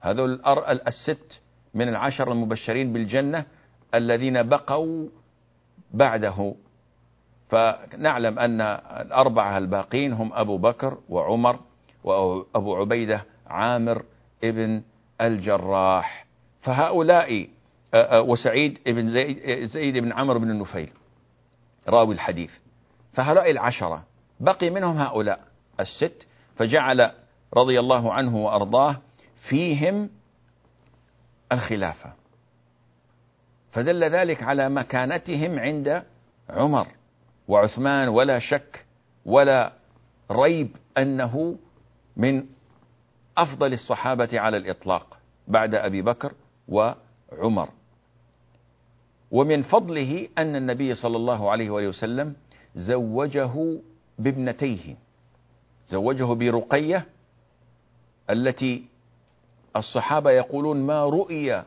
هذول 0.00 0.40
الست 0.86 1.40
من 1.74 1.88
العشر 1.88 2.32
المبشرين 2.32 2.92
بالجنة 2.92 3.44
الذين 3.94 4.42
بقوا 4.42 5.08
بعده. 5.90 6.54
فنعلم 7.48 8.38
أن 8.38 8.60
الأربعة 9.00 9.58
الباقين 9.58 10.12
هم 10.12 10.32
أبو 10.32 10.58
بكر 10.58 10.98
وعمر 11.08 11.60
وأبو 12.04 12.76
عبيدة 12.76 13.24
عامر 13.46 14.02
ابن 14.44 14.82
الجراح. 15.20 16.26
فهؤلاء 16.62 17.48
وسعيد 18.14 18.78
بن 18.86 19.08
زيد, 19.08 19.64
زيد 19.64 19.96
بن 19.96 20.12
عمرو 20.12 20.38
بن 20.40 20.50
النفيل 20.50 20.90
راوي 21.88 22.14
الحديث. 22.14 22.52
فهؤلاء 23.12 23.50
العشرة 23.50 24.04
بقي 24.40 24.70
منهم 24.70 24.96
هؤلاء 24.96 25.40
الست. 25.80 26.26
فجعل 26.56 27.12
رضي 27.56 27.80
الله 27.80 28.12
عنه 28.12 28.36
وأرضاه 28.36 28.96
فيهم 29.48 30.10
الخلافة. 31.52 32.12
فدل 33.72 34.04
ذلك 34.04 34.42
على 34.42 34.68
مكانتهم 34.68 35.58
عند 35.58 36.02
عمر 36.50 36.88
وعثمان 37.48 38.08
ولا 38.08 38.38
شك 38.38 38.84
ولا 39.24 39.72
ريب 40.30 40.76
أنه 40.98 41.58
من 42.16 42.46
أفضل 43.38 43.72
الصحابة 43.72 44.40
على 44.40 44.56
الإطلاق 44.56 45.18
بعد 45.48 45.74
أبي 45.74 46.02
بكر 46.02 46.32
وعمر. 46.68 47.68
ومن 49.30 49.62
فضله 49.62 50.28
أن 50.38 50.56
النبي 50.56 50.94
صلى 50.94 51.16
الله 51.16 51.50
عليه 51.50 51.70
وآله 51.70 51.88
وسلم 51.88 52.34
زوجه 52.74 53.78
بابنتيه 54.18 54.96
زوجه 55.86 56.24
برقية 56.24 57.06
التي 58.30 58.84
الصحابة 59.76 60.30
يقولون 60.30 60.86
ما 60.86 61.04
رؤي 61.04 61.64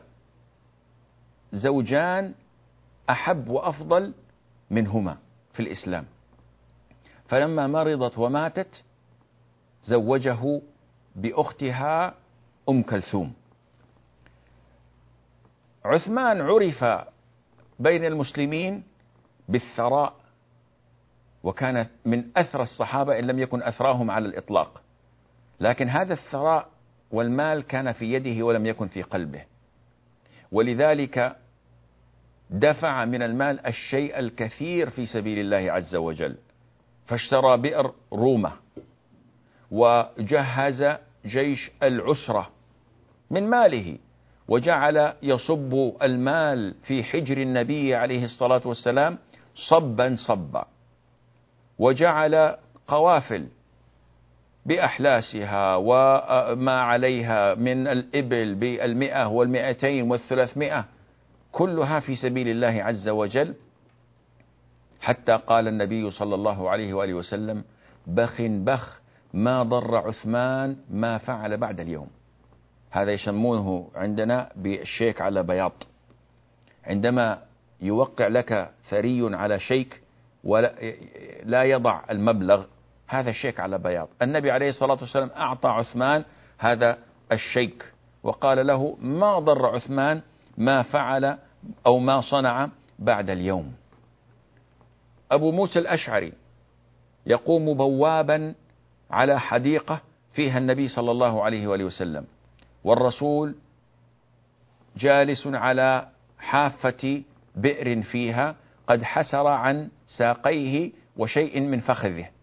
زوجان 1.52 2.34
أحب 3.10 3.48
وأفضل 3.48 4.14
منهما 4.70 5.18
في 5.52 5.60
الإسلام. 5.60 6.04
فلما 7.28 7.66
مرضت 7.66 8.18
وماتت 8.18 8.82
زوجه 9.84 10.60
بأختها 11.16 12.14
أم 12.68 12.82
كلثوم. 12.82 13.32
عثمان 15.84 16.40
عرف 16.40 16.84
بين 17.78 18.04
المسلمين 18.04 18.82
بالثراء 19.48 20.14
وكان 21.42 21.86
من 22.04 22.24
أثرى 22.36 22.62
الصحابة 22.62 23.18
إن 23.18 23.24
لم 23.24 23.38
يكن 23.38 23.62
أثراهم 23.62 24.10
على 24.10 24.26
الإطلاق. 24.26 24.82
لكن 25.60 25.88
هذا 25.88 26.12
الثراء 26.12 26.68
والمال 27.14 27.62
كان 27.62 27.92
في 27.92 28.12
يده 28.12 28.46
ولم 28.46 28.66
يكن 28.66 28.88
في 28.88 29.02
قلبه. 29.02 29.42
ولذلك 30.52 31.36
دفع 32.50 33.04
من 33.04 33.22
المال 33.22 33.66
الشيء 33.66 34.18
الكثير 34.18 34.90
في 34.90 35.06
سبيل 35.06 35.38
الله 35.38 35.72
عز 35.72 35.96
وجل. 35.96 36.36
فاشترى 37.06 37.56
بئر 37.56 37.92
رومة 38.12 38.52
وجهز 39.70 40.96
جيش 41.26 41.70
العسرة 41.82 42.50
من 43.30 43.50
ماله 43.50 43.98
وجعل 44.48 45.12
يصب 45.22 45.92
المال 46.02 46.74
في 46.82 47.04
حجر 47.04 47.42
النبي 47.42 47.94
عليه 47.94 48.24
الصلاة 48.24 48.62
والسلام 48.64 49.18
صبا 49.54 50.14
صبا. 50.28 50.64
وجعل 51.78 52.56
قوافل 52.88 53.48
بأحلاسها 54.66 55.76
وما 55.76 56.80
عليها 56.80 57.54
من 57.54 57.86
الإبل 57.86 58.54
بالمئة 58.54 59.28
والمئتين 59.28 60.10
والثلاثمائة 60.10 60.84
كلها 61.52 62.00
في 62.00 62.14
سبيل 62.14 62.48
الله 62.48 62.82
عز 62.84 63.08
وجل. 63.08 63.54
حتى 65.00 65.32
قال 65.46 65.68
النبي 65.68 66.10
صلى 66.10 66.34
الله 66.34 66.70
عليه 66.70 66.94
وآله 66.94 67.14
وسلم 67.14 67.64
بخ 68.06 68.42
بخ 68.42 69.00
ما 69.34 69.62
ضر 69.62 69.96
عثمان 69.96 70.76
ما 70.90 71.18
فعل 71.18 71.56
بعد 71.56 71.80
اليوم. 71.80 72.08
هذا 72.90 73.12
يسمونه 73.12 73.88
عندنا 73.94 74.50
بالشيك 74.56 75.20
على 75.20 75.42
بياض. 75.42 75.72
عندما 76.84 77.42
يوقع 77.80 78.26
لك 78.26 78.70
ثري 78.88 79.36
على 79.36 79.60
شيك 79.60 80.00
ولا 80.44 80.74
لا 81.44 81.62
يضع 81.62 82.00
المبلغ 82.10 82.64
هذا 83.06 83.32
شيك 83.32 83.60
على 83.60 83.78
بياض. 83.78 84.08
النبي 84.22 84.50
عليه 84.50 84.68
الصلاة 84.68 84.98
والسلام 85.00 85.30
أعطى 85.36 85.68
عثمان 85.68 86.24
هذا 86.58 86.98
الشيك 87.32 87.92
وقال 88.22 88.66
له 88.66 88.96
ما 89.00 89.38
ضر 89.38 89.66
عثمان 89.66 90.22
ما 90.58 90.82
فعل 90.82 91.38
أو 91.86 91.98
ما 91.98 92.20
صنع 92.20 92.68
بعد 92.98 93.30
اليوم. 93.30 93.72
أبو 95.30 95.52
موسى 95.52 95.78
الأشعري 95.78 96.32
يقوم 97.26 97.74
بوابا 97.74 98.54
على 99.10 99.40
حديقة 99.40 100.00
فيها 100.32 100.58
النبي 100.58 100.88
صلى 100.88 101.10
الله 101.10 101.42
عليه 101.42 101.66
وآله 101.66 101.84
وسلم 101.84 102.24
والرسول 102.84 103.54
جالس 104.96 105.46
على 105.46 106.08
حافة 106.38 107.22
بئر 107.56 108.02
فيها 108.02 108.56
قد 108.86 109.02
حسر 109.02 109.46
عن 109.46 109.88
ساقيه 110.06 110.92
وشيء 111.16 111.60
من 111.60 111.80
فخذه. 111.80 112.33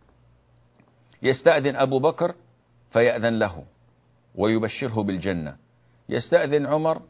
يستأذن 1.23 1.75
أبو 1.75 1.99
بكر 1.99 2.36
فيأذن 2.91 3.39
له 3.39 3.63
ويبشره 4.36 5.03
بالجنة. 5.03 5.55
يستأذن 6.10 6.65
عمر 6.65 7.01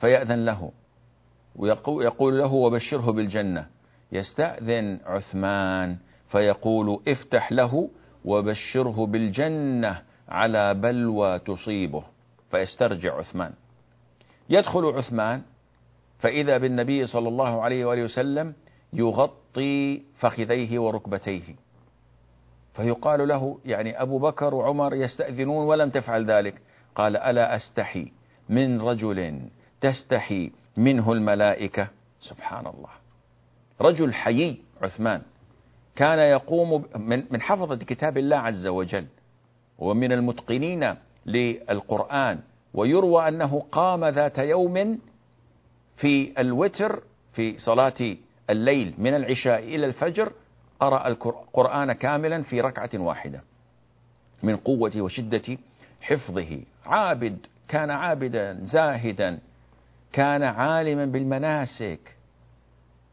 فيأذن 0.00 0.44
له 0.44 0.72
ويقول 1.56 2.38
له 2.38 2.52
وبشره 2.52 3.12
بالجنة. 3.12 3.66
يستأذن 4.12 5.00
عثمان 5.06 5.96
فيقول 6.28 7.00
افتح 7.08 7.52
له 7.52 7.90
وبشره 8.24 9.06
بالجنة 9.06 10.02
على 10.28 10.74
بلوى 10.74 11.38
تصيبه. 11.38 12.04
فيسترجع 12.50 13.18
عثمان. 13.18 13.52
يدخل 14.50 14.84
عثمان 14.84 15.42
فإذا 16.18 16.58
بالنبي 16.58 17.06
صلى 17.06 17.28
الله 17.28 17.62
عليه 17.62 17.84
وآله 17.84 18.02
وسلم 18.02 18.54
يغطي 18.92 20.02
فخذيه 20.18 20.78
وركبتيه. 20.78 21.56
فيقال 22.74 23.28
له 23.28 23.58
يعني 23.64 24.02
أبو 24.02 24.18
بكر 24.18 24.54
وعمر 24.54 24.94
يستأذنون 24.94 25.66
ولم 25.66 25.90
تفعل 25.90 26.30
ذلك. 26.30 26.62
قال 26.94 27.16
ألا 27.16 27.56
أستحي؟ 27.56 28.12
من 28.48 28.80
رجل 28.80 29.40
تستحي 29.80 30.50
منه 30.76 31.12
الملائكة؟ 31.12 31.88
سبحان 32.20 32.66
الله. 32.66 32.90
رجل 33.80 34.14
حيي 34.14 34.60
عثمان. 34.82 35.22
كان 35.96 36.18
يقوم 36.18 36.84
من 37.30 37.40
حفظة 37.40 37.76
كتاب 37.76 38.18
الله 38.18 38.36
عز 38.36 38.66
وجل 38.66 39.06
ومن 39.78 40.12
المتقنين 40.12 40.94
للقرآن 41.26 42.40
ويروى 42.74 43.28
أنه 43.28 43.60
قام 43.72 44.04
ذات 44.04 44.38
يوم 44.38 44.98
في 45.96 46.40
الوتر 46.40 47.02
في 47.32 47.58
صلاة 47.58 48.16
الليل 48.50 48.94
من 48.98 49.14
العشاء 49.14 49.58
إلى 49.58 49.86
الفجر 49.86 50.32
قرأ 50.82 51.08
القرآن 51.08 51.92
كاملا 51.92 52.42
في 52.42 52.60
ركعة 52.60 52.90
واحدة. 52.94 53.40
من 54.42 54.56
قوة 54.56 54.92
وشدة 54.96 55.58
حفظه. 56.00 56.60
عابد 56.86 57.46
كان 57.68 57.90
عابدا 57.90 58.58
زاهدا. 58.62 59.38
كان 60.12 60.42
عالما 60.42 61.04
بالمناسك. 61.04 62.16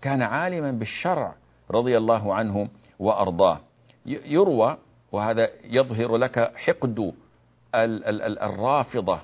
كان 0.01 0.21
عالما 0.21 0.71
بالشرع 0.71 1.36
رضي 1.71 1.97
الله 1.97 2.34
عنه 2.34 2.67
وأرضاه. 2.99 3.60
يروى 4.05 4.77
وهذا 5.12 5.49
يظهر 5.63 6.17
لك 6.17 6.51
حقد 6.55 7.13
الرافضة. 8.41 9.21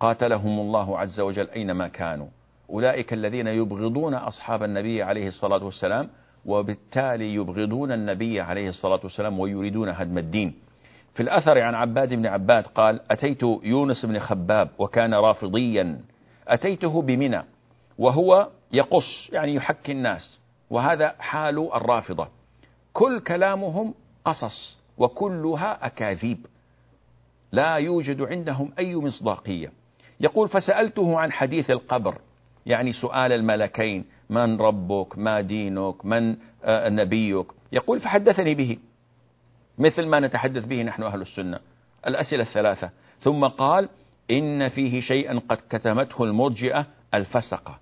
قاتلهم 0.00 0.60
الله 0.60 0.98
عز 0.98 1.20
وجل 1.20 1.50
أينما 1.50 1.88
كانوا. 1.88 2.28
أولئك 2.70 3.12
الذين 3.12 3.46
يبغضون 3.46 4.14
أصحاب 4.14 4.62
النبي 4.62 5.02
عليه 5.02 5.28
الصلاة 5.28 5.64
والسلام 5.64 6.10
وبالتالي 6.46 7.34
يبغضون 7.34 7.92
النبي 7.92 8.40
عليه 8.40 8.68
الصلاة 8.68 9.00
والسلام 9.04 9.40
ويريدون 9.40 9.88
هدم 9.88 10.18
الدين. 10.18 10.54
في 11.14 11.22
الأثر 11.22 11.58
عن 11.60 11.74
عباد 11.74 12.14
بن 12.14 12.26
عباد 12.26 12.66
قال 12.66 13.00
أتيت 13.10 13.42
يونس 13.42 14.06
بن 14.06 14.18
خباب 14.18 14.70
وكان 14.78 15.14
رافضيا. 15.14 16.00
أتيته 16.48 17.02
بمنى 17.02 17.42
وهو 17.98 18.48
يقص 18.72 19.30
يعني 19.32 19.54
يحكي 19.54 19.92
الناس. 19.92 20.38
وهذا 20.70 21.14
حال 21.18 21.74
الرافضة. 21.74 22.28
كل 22.92 23.20
كلامهم 23.20 23.94
قصص 24.24 24.78
وكلها 24.98 25.86
أكاذيب. 25.86 26.46
لا 27.52 27.74
يوجد 27.74 28.22
عندهم 28.22 28.72
أي 28.78 28.96
مصداقية. 28.96 29.72
يقول 30.20 30.48
فسألته 30.48 31.18
عن 31.18 31.32
حديث 31.32 31.70
القبر. 31.70 32.18
يعني 32.66 32.92
سؤال 32.92 33.32
الملكين 33.32 34.04
من 34.30 34.56
ربك؟ 34.56 35.18
ما 35.18 35.40
دينك؟ 35.40 36.06
من 36.06 36.36
آه، 36.64 36.88
نبيك؟ 36.88 37.46
يقول 37.72 38.00
فحدثني 38.00 38.54
به. 38.54 38.78
مثل 39.78 40.06
ما 40.06 40.20
نتحدث 40.20 40.64
به 40.64 40.82
نحن 40.82 41.02
أهل 41.02 41.20
السنة. 41.20 41.58
الأسئلة 42.06 42.42
الثلاثة. 42.42 42.90
ثم 43.18 43.44
قال 43.44 43.88
إن 44.30 44.68
فيه 44.68 45.00
شيئا 45.00 45.40
قد 45.48 45.58
كتمته 45.70 46.24
المرجئة 46.24 46.86
الفسقة. 47.14 47.78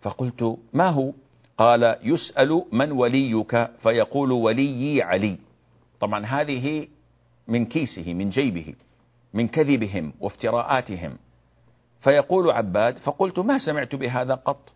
فقلت 0.00 0.58
ما 0.72 0.88
هو؟ 0.88 1.12
قال 1.58 1.96
يسأل 2.02 2.64
من 2.72 2.92
وليك 2.92 3.68
فيقول 3.82 4.32
وليي 4.32 5.02
علي. 5.02 5.36
طبعا 6.00 6.26
هذه 6.26 6.88
من 7.48 7.66
كيسه 7.66 8.14
من 8.14 8.30
جيبه 8.30 8.74
من 9.34 9.48
كذبهم 9.48 10.12
وافتراءاتهم. 10.20 11.16
فيقول 12.00 12.50
عباد 12.50 12.98
فقلت 12.98 13.38
ما 13.38 13.58
سمعت 13.58 13.94
بهذا 13.94 14.34
قط؟ 14.34 14.72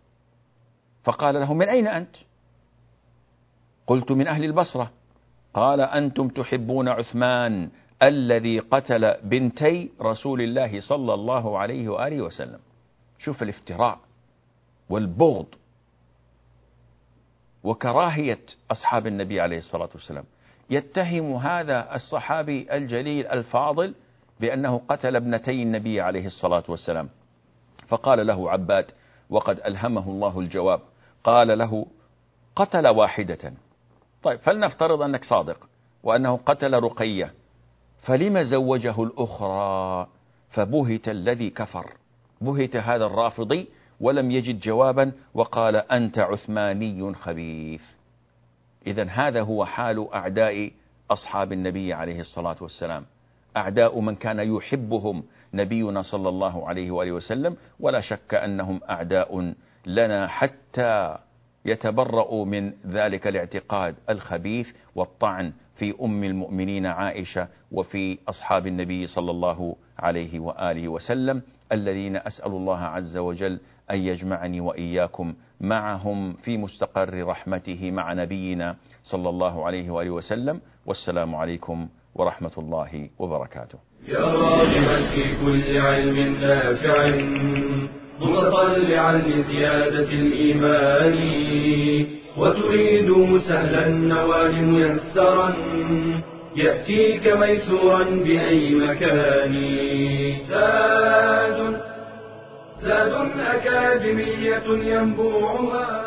فقال 1.03 1.35
له 1.35 1.53
من 1.53 1.69
أين 1.69 1.87
أنت؟ 1.87 2.15
قلت 3.87 4.11
من 4.11 4.27
أهل 4.27 4.43
البصرة. 4.43 4.91
قال 5.53 5.81
أنتم 5.81 6.27
تحبون 6.27 6.87
عثمان 6.87 7.69
الذي 8.03 8.59
قتل 8.59 9.17
بنتي 9.23 9.91
رسول 10.01 10.41
الله 10.41 10.79
صلى 10.79 11.13
الله 11.13 11.59
عليه 11.59 11.89
وآله 11.89 12.21
وسلم. 12.21 12.59
شوف 13.19 13.43
الافتراء 13.43 13.99
والبغض 14.89 15.45
وكراهية 17.63 18.41
أصحاب 18.71 19.07
النبي 19.07 19.41
عليه 19.41 19.57
الصلاة 19.57 19.89
والسلام. 19.93 20.23
يتهم 20.69 21.33
هذا 21.33 21.95
الصحابي 21.95 22.75
الجليل 22.75 23.27
الفاضل 23.27 23.95
بأنه 24.39 24.81
قتل 24.89 25.15
ابنتي 25.15 25.63
النبي 25.63 26.01
عليه 26.01 26.25
الصلاة 26.25 26.63
والسلام. 26.69 27.09
فقال 27.87 28.27
له 28.27 28.51
عباد 28.51 28.91
وقد 29.29 29.59
ألهمه 29.59 30.09
الله 30.09 30.39
الجواب 30.39 30.79
قال 31.23 31.57
له 31.57 31.85
قتل 32.55 32.87
واحدة. 32.87 33.53
طيب 34.23 34.39
فلنفترض 34.39 35.01
أنك 35.01 35.23
صادق 35.23 35.67
وأنه 36.03 36.39
قتل 36.45 36.73
رقية 36.73 37.33
فلم 38.01 38.43
زوجه 38.43 39.03
الأخرى؟ 39.03 40.07
فبهت 40.49 41.09
الذي 41.09 41.49
كفر. 41.49 41.93
بهت 42.41 42.75
هذا 42.75 43.05
الرافضي 43.05 43.67
ولم 43.99 44.31
يجد 44.31 44.59
جوابا 44.59 45.11
وقال 45.33 45.75
أنت 45.75 46.19
عثماني 46.19 47.13
خبيث. 47.13 47.83
إذا 48.87 49.03
هذا 49.03 49.41
هو 49.41 49.65
حال 49.65 50.13
أعداء 50.13 50.71
أصحاب 51.11 51.51
النبي 51.53 51.93
عليه 51.93 52.19
الصلاة 52.19 52.55
والسلام. 52.61 53.05
أعداء 53.57 53.99
من 53.99 54.15
كان 54.15 54.39
يحبهم 54.39 55.23
نبينا 55.53 56.01
صلى 56.01 56.29
الله 56.29 56.67
عليه 56.67 56.91
وآله 56.91 57.11
وسلم 57.11 57.57
ولا 57.79 58.01
شك 58.01 58.33
أنهم 58.33 58.79
أعداء 58.89 59.53
لنا 59.85 60.27
حتى 60.27 61.17
يتبرأوا 61.65 62.45
من 62.45 62.73
ذلك 62.87 63.27
الاعتقاد 63.27 63.95
الخبيث 64.09 64.69
والطعن 64.95 65.53
في 65.75 65.93
أم 66.01 66.23
المؤمنين 66.23 66.85
عائشة 66.85 67.47
وفي 67.71 68.17
أصحاب 68.29 68.67
النبي 68.67 69.07
صلى 69.07 69.31
الله 69.31 69.75
عليه 69.99 70.39
وآله 70.39 70.87
وسلم 70.87 71.41
الذين 71.71 72.15
أسأل 72.15 72.51
الله 72.51 72.79
عز 72.79 73.17
وجل 73.17 73.59
أن 73.91 73.99
يجمعني 73.99 74.61
وإياكم 74.61 75.33
معهم 75.61 76.33
في 76.33 76.57
مستقر 76.57 77.27
رحمته 77.27 77.91
مع 77.91 78.13
نبينا 78.13 78.75
صلى 79.03 79.29
الله 79.29 79.65
عليه 79.65 79.89
وآله 79.91 80.09
وسلم 80.09 80.61
والسلام 80.85 81.35
عليكم 81.35 81.87
ورحمة 82.15 82.51
الله 82.57 83.09
وبركاته. 83.19 83.79
يا 84.07 84.19
راغبا 84.19 85.05
في 85.05 85.23
كل 85.45 85.77
علم 85.77 86.37
نافع 86.41 87.07
متطلعا 88.19 89.17
لزيادة 89.17 90.09
الإيمان 90.23 91.17
وتريد 92.37 93.39
سهلا 93.47 93.87
النوال 93.87 94.65
ميسرا 94.65 95.53
يأتيك 96.55 97.27
ميسورا 97.27 98.03
بأي 98.03 98.75
مكان. 98.75 99.53
زاد 100.49 101.81
زاد 102.81 103.13
أكاديمية 103.39 104.67
ينبوعها. 104.93 106.04